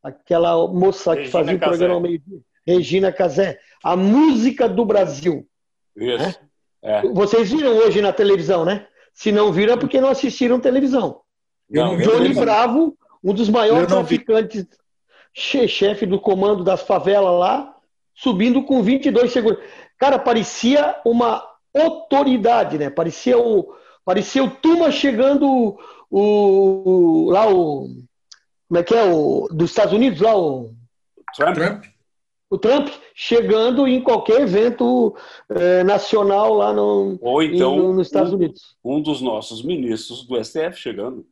aquela 0.02 0.67
moça 0.69 1.13
Regina 1.13 1.25
que 1.25 1.32
fazia 1.32 1.56
o 1.56 1.60
programa 1.60 1.99
meio 1.99 2.19
dia, 2.19 2.39
Regina 2.65 3.12
Casé. 3.12 3.60
A 3.84 3.97
música 3.97 4.69
do 4.69 4.86
Brasil. 4.86 5.49
Isso. 6.00 6.18
Né? 6.18 6.36
É. 6.82 7.02
Vocês 7.10 7.52
viram 7.52 7.78
hoje 7.78 8.02
na 8.02 8.14
televisão, 8.14 8.64
né? 8.64 8.88
Se 9.14 9.32
não 9.32 9.52
viram, 9.52 9.74
é 9.74 9.78
porque 9.78 10.00
não 10.00 10.10
assistiram 10.10 10.60
televisão. 10.60 11.22
Não, 11.70 11.98
Johnny 11.98 12.34
Bravo, 12.34 12.98
um 13.24 13.34
dos 13.34 13.50
maiores 13.50 13.88
traficantes, 13.88 14.66
chefe 15.34 16.06
do 16.06 16.20
comando 16.20 16.64
das 16.64 16.82
favelas 16.82 17.38
lá, 17.38 17.76
subindo 18.16 18.64
com 18.64 18.82
22 18.82 19.32
segundos. 19.32 19.60
Cara, 19.98 20.18
parecia 20.18 21.00
uma 21.06 21.46
autoridade, 21.76 22.78
né? 22.78 22.90
Parecia 22.90 23.38
o, 23.38 23.76
parecia 24.06 24.44
o 24.44 24.50
Tuma 24.50 24.90
chegando 24.90 25.46
o, 25.46 25.78
o 26.10 27.30
lá 27.30 27.48
o 27.48 27.88
como 28.68 28.80
é 28.80 28.84
que 28.84 28.94
é 28.94 29.04
o 29.04 29.48
dos 29.52 29.72
Estados 29.72 29.94
Unidos 29.94 30.22
lá 30.22 30.36
o 30.36 30.72
Trump 31.36 31.84
o 32.50 32.58
Trump 32.58 32.90
chegando 33.14 33.88
em 33.88 34.02
qualquer 34.02 34.42
evento 34.42 35.16
é, 35.50 35.84
nacional 35.84 36.54
lá 36.54 36.74
no, 36.74 37.18
Ou 37.22 37.44
então, 37.44 37.76
no, 37.76 37.94
nos 37.94 38.08
Estados 38.08 38.34
um, 38.34 38.36
Unidos. 38.36 38.76
Um 38.84 39.02
dos 39.02 39.22
nossos 39.22 39.64
ministros 39.64 40.26
do 40.26 40.44
STF 40.44 40.76
chegando. 40.76 41.26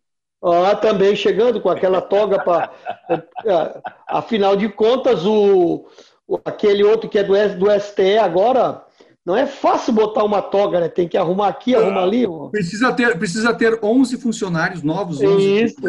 Ah, 0.43 0.75
também 0.75 1.15
chegando 1.15 1.59
com 1.59 1.69
aquela 1.69 1.99
toga 1.99 2.39
para. 2.39 2.71
É, 3.09 3.13
é, 3.45 3.81
afinal 4.07 4.55
de 4.55 4.69
contas, 4.69 5.25
o, 5.25 5.87
o, 6.27 6.39
aquele 6.45 6.83
outro 6.83 7.09
que 7.09 7.17
é 7.17 7.23
do, 7.23 7.33
do 7.57 7.79
STE 7.79 8.17
agora. 8.17 8.83
Não 9.25 9.35
é 9.35 9.45
fácil 9.45 9.91
botar 9.91 10.23
uma 10.23 10.41
toga, 10.41 10.79
né? 10.79 10.87
Tem 10.87 11.05
que 11.05 11.17
arrumar 11.17 11.49
aqui, 11.49 11.75
arrumar 11.75 12.03
ali. 12.03 12.25
Precisa 12.49 12.93
ter, 12.93 13.19
precisa 13.19 13.53
ter 13.53 13.77
11 13.83 14.17
funcionários 14.21 14.81
novos 14.83 15.21
11 15.21 15.63
Isso. 15.63 15.81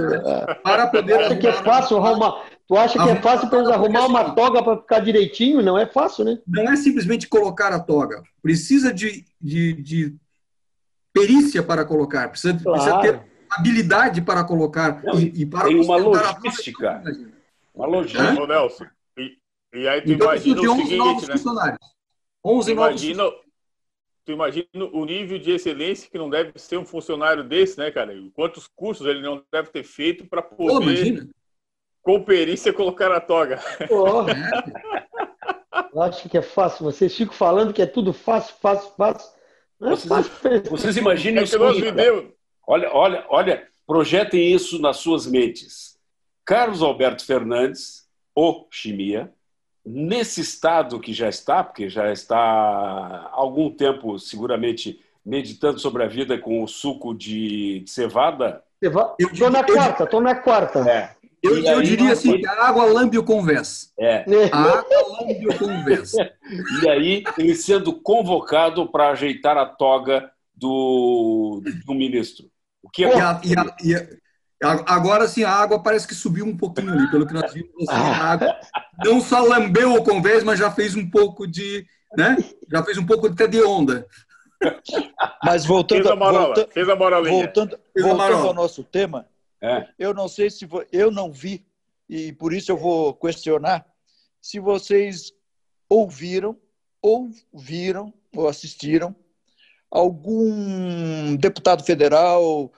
para 0.65 0.89
poder. 0.89 1.21
Acha 1.21 1.37
que 1.37 1.47
é 1.47 1.53
fácil 1.53 1.99
arrumar, 1.99 2.43
Tu 2.69 2.77
acha 2.77 3.03
que 3.03 3.11
é 3.11 3.17
fácil 3.17 3.49
para 3.49 3.61
eles 3.61 3.71
arrumar 3.71 4.07
uma 4.07 4.35
toga 4.35 4.63
para 4.63 4.77
ficar 4.77 5.01
direitinho? 5.01 5.63
Não 5.63 5.79
é 5.79 5.87
fácil, 5.87 6.23
né? 6.23 6.39
Não 6.47 6.71
é 6.71 6.77
simplesmente 6.77 7.27
colocar 7.27 7.73
a 7.73 7.81
toga. 7.81 8.23
Precisa 8.43 8.93
de, 8.93 9.25
de, 9.41 9.73
de 9.73 10.17
perícia 11.11 11.63
para 11.63 11.83
colocar. 11.87 12.29
Precisa, 12.29 12.59
claro. 12.63 12.79
precisa, 12.79 13.01
ter 13.01 13.23
habilidade 13.49 14.21
para 14.21 14.45
colocar. 14.45 15.03
Não, 15.03 15.19
e, 15.19 15.33
e, 15.35 15.47
para 15.47 15.65
tem 15.65 15.81
uma 15.81 15.97
logística. 15.97 17.03
Uma 17.75 17.87
logística. 17.87 18.43
Ô, 18.43 18.47
Nelson, 18.47 18.85
e, 19.17 19.39
e, 19.73 19.89
aí 19.89 20.03
tu 20.03 20.13
então, 20.13 20.27
imagina 20.27 20.61
o 20.61 20.77
seguinte, 20.77 20.97
novos 20.97 21.27
né? 21.27 21.33
funcionários. 21.33 21.79
11 22.45 22.71
imagina, 22.71 23.23
novos 23.23 23.49
Tu 24.27 24.33
imagina 24.33 24.69
o 24.93 25.07
nível 25.07 25.39
de 25.39 25.53
excelência 25.53 26.11
que 26.11 26.19
não 26.19 26.29
deve 26.29 26.53
ser 26.57 26.77
um 26.77 26.85
funcionário 26.85 27.43
desse, 27.43 27.79
né, 27.79 27.91
cara? 27.91 28.13
Quantos 28.35 28.67
cursos 28.67 29.07
ele 29.07 29.23
não 29.23 29.43
deve 29.51 29.71
ter 29.71 29.83
feito 29.83 30.27
para 30.27 30.43
poder... 30.43 31.25
Pô, 31.25 31.29
com 32.09 32.23
perícia 32.23 32.73
colocar 32.73 33.13
a 33.13 33.21
toga. 33.21 33.61
Porra. 33.87 34.33
Eu 35.93 36.01
acho 36.01 36.27
que 36.27 36.39
é 36.39 36.43
fácil. 36.43 36.87
Vocês 36.87 37.15
ficam 37.15 37.35
falando 37.35 37.75
que 37.75 37.83
é 37.83 37.87
tudo 37.87 38.15
fácil, 38.15 38.55
fácil, 38.63 38.91
fácil. 38.97 39.31
Não 39.79 39.89
é 39.89 39.91
vocês, 39.91 40.27
fácil. 40.27 40.63
Vocês 40.71 40.97
imaginem 40.97 41.41
é 41.41 41.43
isso. 41.43 41.59
Olha, 42.67 42.91
olha, 42.95 43.27
olha, 43.29 43.69
projetem 43.87 44.51
isso 44.55 44.81
nas 44.81 44.97
suas 44.97 45.27
mentes. 45.27 45.99
Carlos 46.47 46.83
Alberto 46.83 47.23
Fernandes, 47.27 48.09
o 48.35 48.67
Chimia, 48.71 49.31
nesse 49.85 50.41
estado 50.41 50.99
que 51.01 51.13
já 51.13 51.29
está, 51.29 51.63
porque 51.63 51.91
já 51.91 52.11
está 52.11 52.39
há 52.39 53.31
algum 53.33 53.71
tempo 53.71 54.19
seguramente 54.19 54.99
meditando 55.23 55.79
sobre 55.79 56.05
a 56.05 56.09
vida 56.09 56.39
com 56.39 56.63
o 56.63 56.67
suco 56.67 57.15
de, 57.15 57.81
de 57.81 57.91
cevada. 57.91 58.65
Estou 58.81 59.51
na 59.51 59.63
quarta, 59.63 60.05
estou 60.05 60.21
na 60.23 60.35
quarta. 60.37 60.79
É. 60.91 61.18
Eu, 61.43 61.63
eu 61.63 61.83
diria 61.83 62.13
assim, 62.13 62.45
a 62.47 62.67
água 62.67 62.85
lambe 62.85 63.19
o 63.19 63.23
convés. 63.23 63.93
É. 63.99 64.25
A 64.51 64.59
água 64.59 65.21
lambe 65.21 65.49
o 65.49 65.59
convés. 65.59 66.13
e 66.83 66.89
aí, 66.89 67.25
ele 67.39 67.55
sendo 67.55 67.93
convocado 67.93 68.91
para 68.91 69.11
ajeitar 69.11 69.57
a 69.57 69.67
toga 69.67 70.31
do, 70.55 71.63
do 71.87 71.95
ministro. 71.95 72.47
O 72.83 72.91
que 72.91 73.05
é... 73.05 73.17
E 73.17 73.21
a, 73.21 73.41
e 73.45 73.57
a, 73.57 73.77
e 73.85 73.95
a, 74.65 74.85
agora 74.93 75.29
sim, 75.29 75.45
a 75.45 75.53
água 75.53 75.83
parece 75.83 76.09
que 76.09 76.15
subiu 76.15 76.45
um 76.45 76.57
pouquinho 76.57 76.93
ali, 76.93 77.09
pelo 77.11 77.27
que 77.27 77.35
nós 77.35 77.53
vimos. 77.53 77.89
Assim, 77.89 78.01
a 78.01 78.25
água 78.25 78.57
não 79.05 79.21
só 79.21 79.41
lambeu 79.41 79.95
o 79.95 80.03
convés, 80.03 80.43
mas 80.43 80.59
já 80.59 80.71
fez 80.71 80.97
um 80.97 81.09
pouco 81.09 81.47
de... 81.47 81.87
Né? 82.17 82.37
Já 82.71 82.83
fez 82.83 82.99
um 82.99 83.07
pouco 83.07 83.29
até 83.29 83.47
de 83.47 83.63
onda. 83.63 84.07
Mas 85.45 85.65
voltando, 85.65 86.03
fez 86.03 86.11
a 86.11 86.15
volta, 86.15 86.69
fez 86.73 86.89
a 86.89 86.95
voltando, 86.95 87.79
voltando 87.97 88.47
ao 88.49 88.55
nosso 88.55 88.83
tema, 88.83 89.27
é. 89.61 89.89
Eu 89.99 90.15
não 90.15 90.29
sei 90.29 90.51
se 90.51 90.69
eu 90.93 91.11
não 91.11 91.33
vi 91.33 91.67
e 92.09 92.33
por 92.33 92.53
isso 92.53 92.71
eu 92.71 92.77
vou 92.77 93.15
questionar 93.15 93.85
se 94.41 94.61
vocês 94.61 95.33
ouviram 95.89 96.57
ou 97.03 97.31
viram 97.53 98.13
ou 98.35 98.49
assistiram 98.49 99.15
algum 99.91 101.35
deputado 101.37 101.83
federal, 101.83 102.73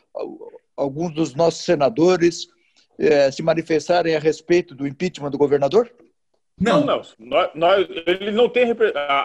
alguns 0.76 1.12
dos 1.12 1.34
nossos 1.34 1.64
senadores 1.64 2.48
é, 2.98 3.30
se 3.30 3.42
manifestarem 3.42 4.14
a 4.14 4.20
respeito 4.20 4.74
do 4.74 4.86
impeachment 4.86 5.30
do 5.30 5.38
governador? 5.38 5.92
Não, 6.58 6.84
não. 6.84 7.00
Nós, 7.18 7.50
nós, 7.54 7.88
ele 8.06 8.30
não 8.30 8.48
tem 8.48 8.70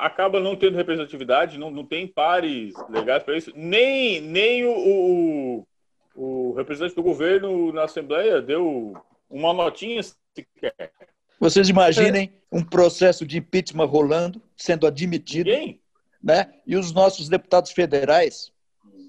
acaba 0.02 0.40
não 0.40 0.56
tendo 0.56 0.78
representatividade, 0.78 1.58
não, 1.58 1.70
não 1.70 1.86
tem 1.86 2.08
pares 2.08 2.74
legais 2.90 3.24
para 3.24 3.38
isso, 3.38 3.52
nem 3.54 4.22
nem 4.22 4.66
o, 4.66 4.72
o 4.72 5.68
o 6.16 6.54
representante 6.54 6.96
do 6.96 7.04
governo 7.04 7.72
na 7.74 7.84
Assembleia 7.84 8.42
deu 8.42 8.96
uma 9.30 9.54
notinha 9.54 10.02
sequer. 10.04 10.92
Vocês 11.40 11.68
imaginem 11.70 12.34
um 12.52 12.64
processo 12.64 13.26
de 13.26 13.38
impeachment 13.38 13.86
rolando, 13.86 14.42
sendo 14.56 14.88
admitido, 14.88 15.50
Ninguém? 15.50 15.82
né? 16.24 16.54
E 16.66 16.76
os 16.78 16.92
nossos 16.94 17.28
deputados 17.28 17.72
federais, 17.72 18.52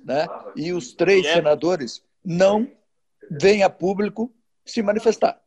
né? 0.05 0.27
E 0.57 0.73
os 0.73 0.92
três 0.92 1.25
senadores 1.27 2.03
não 2.25 2.69
vêm 3.31 3.62
a 3.62 3.71
público 3.71 4.33
se 4.64 4.83
manifestar. 4.83 5.40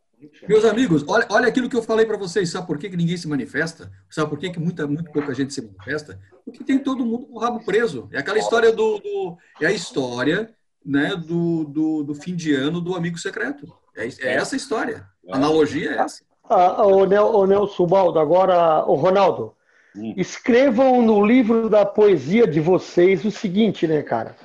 Meus 0.48 0.65
amigos, 0.65 1.04
olha, 1.08 1.26
olha 1.30 1.48
aquilo 1.48 1.69
que 1.69 1.76
eu 1.78 1.82
falei 1.84 2.06
para 2.06 2.17
vocês. 2.17 2.50
Sabe 2.52 2.67
por 2.67 2.78
que, 2.78 2.89
que 2.89 2.98
ninguém 2.98 3.15
se 3.15 3.28
manifesta? 3.28 3.89
Sabe 4.10 4.30
por 4.30 4.38
que, 4.38 4.50
que 4.50 4.60
muita, 4.60 4.86
muito 4.86 5.10
pouca 5.12 5.34
gente 5.34 5.54
se 5.54 5.62
manifesta? 5.62 6.19
Porque 6.43 6.62
tem 6.63 6.78
todo 6.80 7.06
mundo 7.06 7.28
com 7.28 7.36
o 7.36 7.39
rabo 7.39 7.63
preso. 7.63 8.10
É 8.12 8.19
aquela 8.19 8.38
história 8.39 8.72
do. 8.72 9.00
do- 9.00 9.38
é 9.62 9.67
a 9.67 9.72
história 9.72 10.54
né, 10.86 11.15
do, 11.15 11.65
do, 11.65 12.04
do 12.04 12.15
fim 12.15 12.36
de 12.36 12.54
ano 12.54 12.82
do 12.82 12.96
amigo 12.96 13.18
secreto. 13.18 13.72
É, 13.96 14.06
é 14.06 14.34
essa 14.36 14.56
a 14.56 14.58
história. 14.58 15.06
A 15.30 15.36
analogia 15.36 15.92
é 15.92 15.98
essa. 15.98 16.24
Ah, 16.44 16.86
o, 16.86 17.06
Nel, 17.06 17.28
o 17.28 17.46
Nelson 17.46 17.86
Baldo, 17.86 18.20
agora 18.20 18.84
o 18.86 18.96
Ronaldo. 18.96 19.54
Hum. 19.96 20.13
Escrevam 20.18 21.02
no 21.02 21.26
livro 21.26 21.70
da 21.70 21.86
poesia 21.86 22.48
de 22.48 22.60
vocês 22.60 23.24
o 23.26 23.32
seguinte, 23.32 23.88
né, 23.88 24.02
cara? 24.02 24.36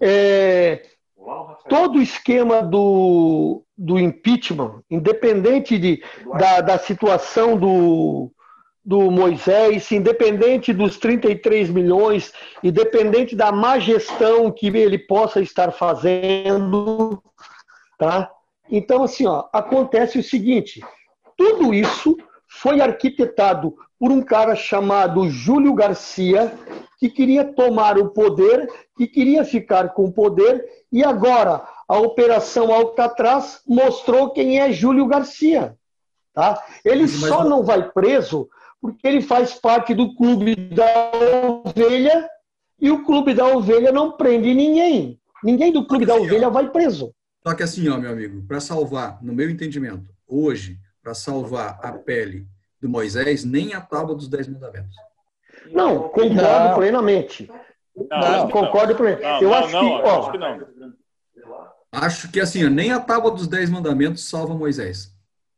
É, 0.00 0.82
todo 1.68 1.98
o 1.98 2.02
esquema 2.02 2.62
do, 2.62 3.64
do 3.76 3.98
impeachment, 3.98 4.82
independente 4.90 5.78
de, 5.78 6.02
da, 6.38 6.60
da 6.60 6.78
situação 6.78 7.56
do, 7.56 8.30
do 8.84 9.10
Moisés, 9.10 9.92
independente 9.92 10.72
dos 10.72 10.98
33 10.98 11.70
milhões, 11.70 12.32
independente 12.62 13.36
da 13.36 13.52
má 13.52 13.78
gestão 13.78 14.50
que 14.50 14.66
ele 14.66 14.98
possa 14.98 15.40
estar 15.40 15.70
fazendo, 15.70 17.22
tá? 17.96 18.30
Então, 18.68 19.04
assim, 19.04 19.26
ó, 19.26 19.44
acontece 19.52 20.18
o 20.18 20.22
seguinte: 20.22 20.80
tudo 21.36 21.72
isso 21.72 22.16
foi 22.48 22.80
arquitetado 22.80 23.74
por 23.98 24.10
um 24.10 24.20
cara 24.20 24.56
chamado 24.56 25.28
Júlio 25.28 25.74
Garcia, 25.74 26.52
que 26.98 27.08
queria 27.08 27.44
tomar 27.44 27.96
o 27.98 28.10
poder, 28.10 28.68
que 28.96 29.06
queria 29.06 29.44
ficar 29.44 29.90
com 29.90 30.06
o 30.06 30.12
poder, 30.12 30.64
e 30.90 31.04
agora 31.04 31.64
a 31.88 31.98
Operação 31.98 32.72
Alcatraz 32.72 33.60
mostrou 33.66 34.30
quem 34.30 34.58
é 34.58 34.72
Júlio 34.72 35.06
Garcia. 35.06 35.76
Tá? 36.34 36.60
Ele 36.84 37.02
Mas- 37.02 37.12
só 37.12 37.44
não 37.44 37.62
vai 37.62 37.90
preso 37.90 38.48
porque 38.82 39.06
ele 39.06 39.22
faz 39.22 39.54
parte 39.54 39.94
do 39.94 40.12
clube 40.16 40.56
da 40.56 41.12
ovelha 41.64 42.28
e 42.80 42.90
o 42.90 43.04
clube 43.04 43.32
da 43.32 43.46
ovelha 43.46 43.92
não 43.92 44.16
prende 44.16 44.52
ninguém. 44.52 45.20
Ninguém 45.44 45.72
do 45.72 45.86
clube 45.86 46.04
da 46.04 46.16
ovelha 46.16 46.50
vai 46.50 46.68
preso. 46.68 47.14
Só 47.46 47.54
que 47.54 47.62
assim, 47.62 47.88
ó, 47.88 47.96
meu 47.96 48.10
amigo, 48.10 48.44
para 48.46 48.58
salvar, 48.58 49.22
no 49.22 49.32
meu 49.32 49.48
entendimento, 49.48 50.12
hoje, 50.26 50.78
para 51.00 51.14
salvar 51.14 51.78
a 51.80 51.92
pele 51.92 52.44
do 52.80 52.88
Moisés, 52.88 53.44
nem 53.44 53.72
a 53.72 53.80
tábua 53.80 54.16
dos 54.16 54.28
Dez 54.28 54.48
Mandamentos. 54.48 54.96
Não, 55.70 56.08
concordo 56.08 56.34
Não. 56.34 56.74
plenamente. 56.74 57.48
Não, 58.10 58.20
Não, 58.20 58.50
concordo 58.50 58.96
plenamente. 58.96 59.22
Não, 59.22 59.42
Eu 59.42 59.50
não, 59.50 59.54
acho 59.54 59.72
não, 59.72 59.80
que, 59.80 60.02
ó, 60.02 60.18
acho 60.18 60.32
que 60.32 60.38
não. 60.38 60.92
Acho 61.92 62.32
que 62.32 62.40
assim, 62.40 62.64
ó, 62.64 62.68
nem 62.68 62.90
a 62.90 62.98
tábua 62.98 63.30
dos 63.30 63.46
Dez 63.46 63.70
Mandamentos 63.70 64.28
salva 64.28 64.54
Moisés. 64.54 65.14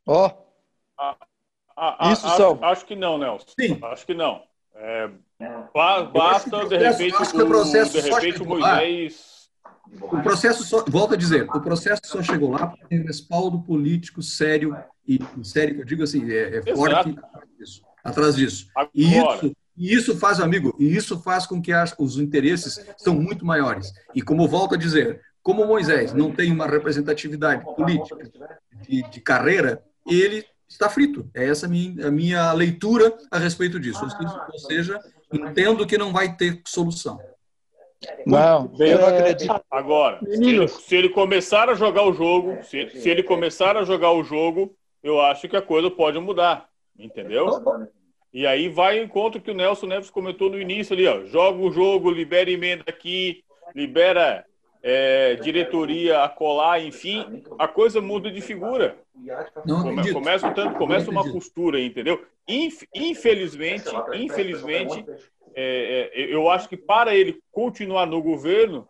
Ó, 0.06 0.30
Ah, 1.76 1.96
ah, 1.98 2.12
Isso 2.12 2.26
acho, 2.62 2.86
que 2.86 2.94
não, 2.96 3.18
Nelson. 3.18 3.46
Sim. 3.58 3.78
Acho 3.82 4.06
que 4.06 4.14
não. 4.14 4.42
É, 4.76 5.10
ba- 5.74 6.02
basta, 6.04 6.66
de 6.66 6.76
repente, 6.76 7.14
acho 7.16 7.32
que 7.32 7.42
o 7.42 7.46
processo 7.46 7.92
de 7.92 8.02
só 8.08 8.14
repente 8.16 8.34
o 8.34 8.38
chegou 8.38 8.58
lá. 8.58 8.76
Moisés. 8.76 9.34
O 10.00 10.22
processo 10.22 10.64
só, 10.64 10.84
volto 10.88 11.14
a 11.14 11.16
dizer, 11.16 11.44
o 11.48 11.60
processo 11.60 12.00
só 12.04 12.22
chegou 12.22 12.50
lá 12.50 12.66
porque 12.68 12.86
tem 12.86 13.02
respaldo 13.02 13.60
político 13.62 14.22
sério 14.22 14.76
e 15.06 15.18
sério 15.44 15.74
que 15.76 15.80
eu 15.82 15.84
digo 15.84 16.02
assim, 16.02 16.28
é, 16.30 16.56
é 16.58 16.74
forte 16.74 17.10
atrás 17.10 17.48
disso, 17.58 17.82
atrás 18.02 18.34
disso. 18.36 18.66
E 18.94 19.16
isso, 19.18 19.52
e 19.76 19.94
isso 19.94 20.16
faz, 20.18 20.40
amigo, 20.40 20.74
e 20.80 20.96
isso 20.96 21.20
faz 21.20 21.46
com 21.46 21.60
que 21.60 21.70
as- 21.72 21.94
os 21.98 22.18
interesses 22.18 22.84
são 22.96 23.14
muito 23.14 23.44
maiores. 23.44 23.92
E 24.14 24.22
como 24.22 24.48
volto 24.48 24.74
a 24.74 24.78
dizer, 24.78 25.20
como 25.42 25.66
Moisés 25.66 26.12
não 26.14 26.32
tem 26.32 26.50
uma 26.50 26.66
representatividade 26.66 27.62
política 27.76 28.16
de, 28.88 29.02
de 29.02 29.20
carreira, 29.20 29.84
ele 30.06 30.44
está 30.68 30.88
frito. 30.88 31.28
É 31.34 31.48
essa 31.48 31.66
a 31.66 31.68
minha, 31.68 32.08
a 32.08 32.10
minha 32.10 32.52
leitura 32.52 33.14
a 33.30 33.38
respeito 33.38 33.78
disso. 33.78 34.02
Ou 34.04 34.10
seja- 34.10 34.46
Ou 34.52 34.58
seja, 34.58 35.00
entendo 35.32 35.86
que 35.86 35.96
não 35.98 36.12
vai 36.12 36.36
ter 36.36 36.60
solução. 36.66 37.18
não, 38.26 38.70
eu 38.78 38.98
não 38.98 39.08
É, 39.08 39.18
acredito. 39.18 39.64
agora 39.70 40.20
se 40.26 40.42
ele, 40.44 40.68
se 40.68 40.96
ele 40.96 41.08
começar 41.08 41.68
a 41.70 41.74
jogar 41.74 42.02
o 42.04 42.12
jogo, 42.12 42.58
se, 42.62 42.90
se 42.90 43.08
ele 43.08 43.22
começar 43.22 43.76
a 43.76 43.84
jogar 43.84 44.12
o 44.12 44.22
jogo, 44.22 44.74
eu 45.02 45.20
acho 45.20 45.48
que 45.48 45.56
a 45.56 45.62
coisa 45.62 45.90
pode 45.90 46.18
mudar. 46.18 46.68
Entendeu? 46.98 47.48
E 48.32 48.46
aí 48.46 48.68
vai 48.68 48.98
em 48.98 49.04
encontro 49.04 49.40
que 49.40 49.50
o 49.50 49.54
Nelson 49.54 49.86
Neves 49.86 50.10
comentou 50.10 50.50
no 50.50 50.60
início 50.60 50.92
ali, 50.94 51.06
ó. 51.06 51.24
Joga 51.24 51.58
o 51.58 51.70
jogo, 51.72 52.10
libera 52.10 52.50
emenda 52.50 52.84
aqui, 52.88 53.42
libera 53.74 54.44
é, 54.86 55.34
diretoria 55.36 56.22
a 56.22 56.28
colar, 56.28 56.78
enfim, 56.84 57.42
a 57.58 57.66
coisa 57.66 58.00
muda 58.02 58.30
de 58.30 58.40
figura. 58.42 58.96
Come- 59.82 60.02
começa, 60.12 60.50
tanto, 60.52 60.76
começa 60.76 61.10
uma 61.10 61.22
costura, 61.32 61.78
aí, 61.78 61.86
entendeu? 61.86 62.22
Inf- 62.46 62.84
Infelizmente, 62.94 63.88
infelizmente, 64.14 65.04
é, 65.56 66.10
é, 66.14 66.34
eu 66.34 66.50
acho 66.50 66.68
que 66.68 66.76
para 66.76 67.14
ele 67.16 67.40
continuar 67.50 68.06
no 68.06 68.20
governo, 68.22 68.86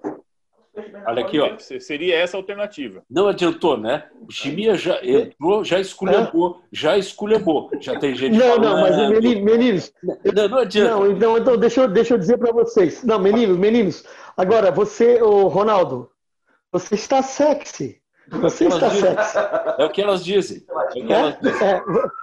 Olha 1.07 1.23
aqui, 1.23 1.41
ó. 1.41 1.59
se- 1.59 1.81
seria 1.81 2.17
essa 2.17 2.37
a 2.37 2.41
alternativa. 2.41 3.03
Não 3.11 3.27
adiantou, 3.29 3.77
né? 3.77 4.05
O 4.27 4.33
Chimia 4.33 4.75
já 4.77 4.99
entrou, 5.05 5.65
já 5.65 5.79
esculhambou, 5.81 6.61
já 6.73 6.97
esculhambou. 6.99 7.71
Já 7.81 7.99
tem 7.99 8.15
gente 8.15 8.37
Não, 8.37 8.47
falando. 8.57 8.65
não, 8.65 8.81
mas 8.81 8.97
meninos, 9.11 9.43
meninos, 9.45 9.93
Não, 10.03 10.49
não 10.49 10.59
adianta. 10.59 10.91
Não, 10.91 11.11
então, 11.11 11.39
então 11.39 11.57
deixa, 11.57 11.83
eu, 11.83 11.89
deixa 11.89 12.15
eu 12.15 12.19
dizer 12.19 12.39
para 12.39 12.53
vocês. 12.53 13.03
Não, 13.05 13.19
meninos, 13.19 13.57
meninos. 13.59 14.05
Agora, 14.37 14.71
você, 14.71 15.23
o 15.23 15.47
Ronaldo, 15.49 16.11
você 16.73 16.95
está 16.95 17.23
sexy. 17.23 18.01
Você 18.27 18.67
está 18.69 18.89
sexy. 18.91 19.39
É 19.79 19.85
o 19.85 19.91
que 19.91 20.01
elas 20.01 20.25
dizem. 20.25 20.63
É 20.69 20.75
o 20.75 20.89
que 21.07 21.13
elas 21.13 21.37
dizem. 21.41 21.69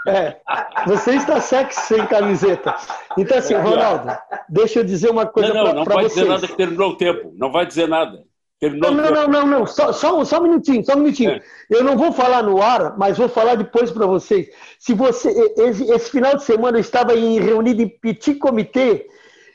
É, 0.07 0.11
é, 0.11 0.41
você 0.87 1.11
está 1.15 1.39
sexy 1.39 1.79
sem 1.81 2.05
camiseta. 2.07 2.75
Então, 3.17 3.37
assim, 3.37 3.53
Ronaldo, 3.53 4.07
deixa 4.49 4.79
eu 4.79 4.83
dizer 4.83 5.11
uma 5.11 5.27
coisa 5.27 5.53
Não, 5.53 5.63
não, 5.65 5.73
não 5.75 5.83
para 5.83 5.93
vai 5.95 6.03
vocês. 6.05 6.15
dizer 6.15 6.27
nada 6.27 6.47
que 6.47 6.55
terminou 6.57 6.89
o 6.89 6.97
tempo. 6.97 7.31
Não 7.37 7.51
vai 7.51 7.65
dizer 7.67 7.87
nada. 7.87 8.23
Terminou 8.61 8.91
Não, 8.91 9.03
não, 9.03 9.11
não, 9.11 9.27
não, 9.27 9.47
não. 9.47 9.65
Só, 9.65 9.91
só, 9.91 10.17
um- 10.19 10.23
só 10.23 10.39
um 10.39 10.43
minutinho, 10.43 10.85
só 10.85 10.93
um 10.93 10.97
minutinho. 10.99 11.31
É. 11.31 11.41
Eu 11.69 11.83
não 11.83 11.97
vou 11.97 12.11
falar 12.11 12.43
no 12.43 12.61
ar, 12.61 12.95
mas 12.97 13.17
vou 13.17 13.27
falar 13.27 13.55
depois 13.55 13.89
para 13.91 14.05
vocês. 14.05 14.47
Se 14.79 14.93
você 14.93 15.29
esse, 15.57 15.91
esse 15.91 16.11
final 16.11 16.35
de 16.37 16.43
semana 16.43 16.77
eu 16.77 16.81
estava 16.81 17.15
em, 17.15 17.39
reunido 17.39 17.81
em 17.81 17.89
petit 17.89 18.35
comitê, 18.35 19.07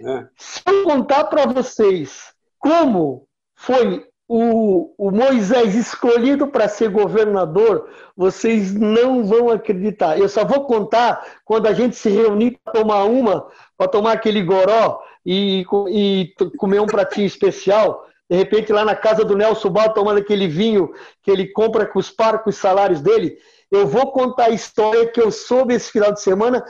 É. 0.05 0.27
se 0.37 0.61
eu 0.67 0.83
contar 0.83 1.25
para 1.25 1.47
vocês 1.47 2.35
como 2.59 3.27
foi 3.55 4.05
o, 4.29 4.93
o 4.99 5.13
Moisés 5.13 5.77
escolhido 5.77 6.49
para 6.49 6.67
ser 6.69 6.89
governador, 6.91 7.89
vocês 8.17 8.75
não 8.75 9.25
vão 9.25 9.51
acreditar. 9.51 10.19
Eu 10.19 10.29
só 10.29 10.45
vou 10.45 10.65
contar 10.67 11.25
quando 11.45 11.69
a 11.69 11.73
gente 11.73 11.95
se 11.95 12.11
reunir 12.11 12.59
para 12.65 12.73
tomar 12.73 13.05
uma, 13.05 13.47
para 13.79 13.87
tomar 13.87 14.13
aquele 14.15 14.43
goró 14.43 15.01
e, 15.25 15.65
e 15.89 16.35
comer 16.59 16.81
um 16.81 16.87
pratinho 16.87 17.25
especial. 17.29 18.05
De 18.29 18.37
repente, 18.37 18.73
lá 18.73 18.85
na 18.85 18.95
casa 18.97 19.25
do 19.25 19.37
Nelson 19.37 19.71
Bal, 19.71 19.93
tomando 19.95 20.19
aquele 20.19 20.49
vinho 20.49 20.93
que 21.23 21.31
ele 21.31 21.47
compra 21.49 21.87
com 21.87 21.99
os 21.99 22.11
parcos 22.11 22.57
salários 22.57 23.01
dele, 23.01 23.37
eu 23.71 23.87
vou 23.87 24.11
contar 24.13 24.47
a 24.47 24.51
história 24.51 25.07
que 25.07 25.21
eu 25.21 25.31
soube 25.31 25.75
esse 25.75 25.91
final 25.93 26.13
de 26.13 26.21
semana 26.21 26.65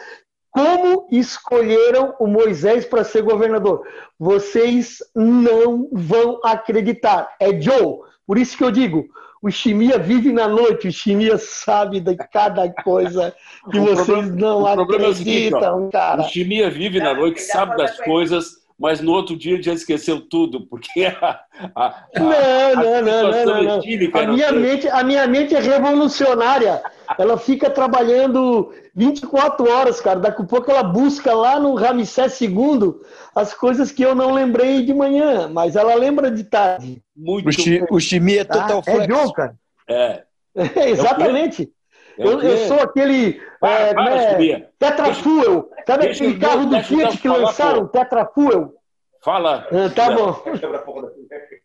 como 0.50 1.06
escolheram 1.10 2.14
o 2.18 2.26
Moisés 2.26 2.86
para 2.86 3.04
ser 3.04 3.22
governador. 3.22 3.82
Vocês 4.18 4.98
não 5.14 5.88
vão 5.92 6.40
acreditar. 6.44 7.34
É 7.38 7.58
Joe. 7.60 7.98
Por 8.26 8.38
isso 8.38 8.56
que 8.56 8.64
eu 8.64 8.70
digo, 8.70 9.06
o 9.42 9.50
Chimia 9.50 9.98
vive 9.98 10.32
na 10.32 10.48
noite, 10.48 10.88
o 10.88 10.92
Chimia 10.92 11.36
sabe 11.38 12.00
de 12.00 12.16
cada 12.16 12.68
coisa 12.82 13.34
que 13.70 13.78
O 13.78 13.82
vocês 13.84 14.06
problema- 14.06 14.36
não 14.64 14.74
problema 14.74 15.04
é 15.04 15.08
o 15.08 15.14
seguinte, 15.14 15.54
ó, 15.54 15.56
acreditam, 15.58 15.86
O 15.88 15.90
cara. 15.90 16.22
Chimia 16.24 16.70
vive 16.70 16.98
na 17.00 17.14
noite, 17.14 17.40
sabe 17.42 17.76
das 17.76 18.00
coisas, 18.00 18.56
mas 18.78 19.00
no 19.00 19.12
outro 19.12 19.36
dia 19.36 19.62
já 19.62 19.72
esqueceu 19.72 20.20
tudo, 20.20 20.66
porque 20.66 21.04
a, 21.06 21.40
a, 21.74 21.86
a- 21.86 22.06
Não, 22.14 22.30
a 22.30 22.74
não, 22.74 22.82
não, 22.82 23.02
não, 23.02 23.32
situação 23.32 23.46
não, 23.46 23.62
não. 23.62 23.80
A 24.20 24.26
não 24.26 24.34
minha 24.34 24.48
tem- 24.50 24.58
mente, 24.60 24.88
a 24.88 25.02
minha 25.04 25.26
mente 25.26 25.54
é 25.54 25.60
revolucionária. 25.60 26.82
Ela 27.18 27.38
fica 27.38 27.70
trabalhando 27.70 28.72
24 28.94 29.70
horas, 29.70 30.00
cara. 30.00 30.18
Daqui 30.20 30.42
a 30.42 30.44
pouco 30.44 30.70
ela 30.70 30.82
busca 30.82 31.32
lá 31.32 31.58
no 31.58 31.74
Ramsés 31.74 32.40
II 32.40 32.94
as 33.34 33.54
coisas 33.54 33.90
que 33.92 34.02
eu 34.04 34.14
não 34.14 34.32
lembrei 34.32 34.82
de 34.84 34.92
manhã, 34.92 35.48
mas 35.48 35.76
ela 35.76 35.94
lembra 35.94 36.30
de 36.30 36.44
tarde. 36.44 37.02
muito 37.16 37.48
O, 37.48 37.52
chi, 37.52 37.84
o 37.90 38.00
Chimia 38.00 38.40
é 38.42 38.44
total 38.44 38.80
É 38.80 38.82
flex. 38.82 39.06
John, 39.06 39.32
cara. 39.32 39.54
É, 39.88 40.22
É, 40.54 40.88
exatamente. 40.90 41.70
É 42.18 42.24
Eu, 42.24 42.40
eu 42.40 42.56
sou 42.68 42.80
aquele. 42.80 43.40
Para, 43.60 43.80
é, 43.80 43.94
para, 43.94 44.14
né, 44.14 44.30
Chimia. 44.30 44.70
Tetra 44.78 45.14
Fuel. 45.14 45.70
Sabe 45.86 46.04
deixa 46.04 46.24
aquele 46.24 46.38
carro 46.38 46.66
do 46.66 46.82
Fiat 46.82 47.18
que 47.18 47.28
falar, 47.28 47.38
lançaram? 47.40 47.86
pô. 47.86 47.88
Tetra 47.88 48.26
Fuel. 48.26 48.74
Fala. 49.22 49.66
Ah, 49.72 49.90
tá 49.94 50.10
bom. 50.10 50.42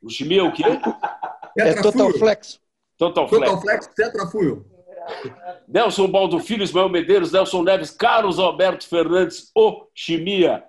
O 0.01 0.09
Chimia 0.09 0.41
é 0.41 0.43
o 0.43 0.51
quê? 0.51 0.63
É 1.57 1.73
Total 1.81 2.11
Flex. 2.11 2.59
Total 2.97 3.27
Flex. 3.27 3.45
Total 3.45 3.61
Flex, 3.61 3.87
Tetrafuel. 3.87 4.65
Nelson 5.67 6.07
Baldo 6.07 6.39
Filho, 6.39 6.63
Ismael 6.63 6.89
Medeiros, 6.89 7.31
Nelson 7.31 7.63
Neves, 7.63 7.91
Carlos 7.91 8.39
Alberto 8.39 8.87
Fernandes, 8.87 9.51
o 9.55 9.87
Chimia. 9.93 10.63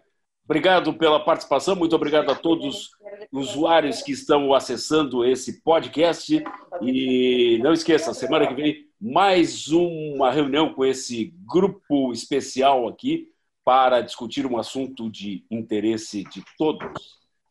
Obrigado 0.44 0.92
pela 0.94 1.24
participação, 1.24 1.76
muito 1.76 1.94
obrigado 1.94 2.30
a 2.30 2.34
todos 2.34 2.90
os 3.30 3.50
usuários 3.50 4.02
que 4.02 4.12
estão 4.12 4.52
acessando 4.52 5.24
esse 5.24 5.62
podcast. 5.62 6.42
E 6.80 7.58
não 7.62 7.72
esqueça, 7.72 8.12
semana 8.12 8.46
que 8.46 8.54
vem, 8.54 8.86
mais 9.02 9.66
uma 9.66 10.30
reunião 10.30 10.72
com 10.72 10.84
esse 10.84 11.34
grupo 11.44 12.12
especial 12.12 12.86
aqui 12.86 13.26
para 13.64 14.00
discutir 14.00 14.46
um 14.46 14.56
assunto 14.56 15.10
de 15.10 15.44
interesse 15.50 16.22
de 16.22 16.44
todos. 16.56 16.88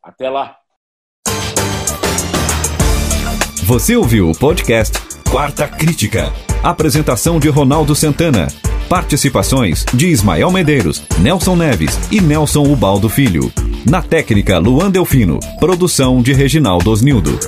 Até 0.01 0.29
lá! 0.29 0.55
Você 3.65 3.97
ouviu 3.97 4.29
o 4.29 4.37
podcast 4.37 4.97
Quarta 5.29 5.67
Crítica. 5.67 6.31
Apresentação 6.63 7.37
de 7.37 7.49
Ronaldo 7.49 7.95
Santana. 7.95 8.47
Participações 8.89 9.85
de 9.93 10.07
Ismael 10.07 10.51
Medeiros, 10.51 11.05
Nelson 11.21 11.55
Neves 11.55 11.97
e 12.11 12.21
Nelson 12.21 12.63
Ubaldo 12.63 13.09
Filho. 13.09 13.51
Na 13.89 14.01
técnica, 14.01 14.57
Luan 14.57 14.89
Delfino. 14.89 15.39
Produção 15.59 16.21
de 16.21 16.33
Reginaldo 16.33 16.91
Osnildo. 16.91 17.39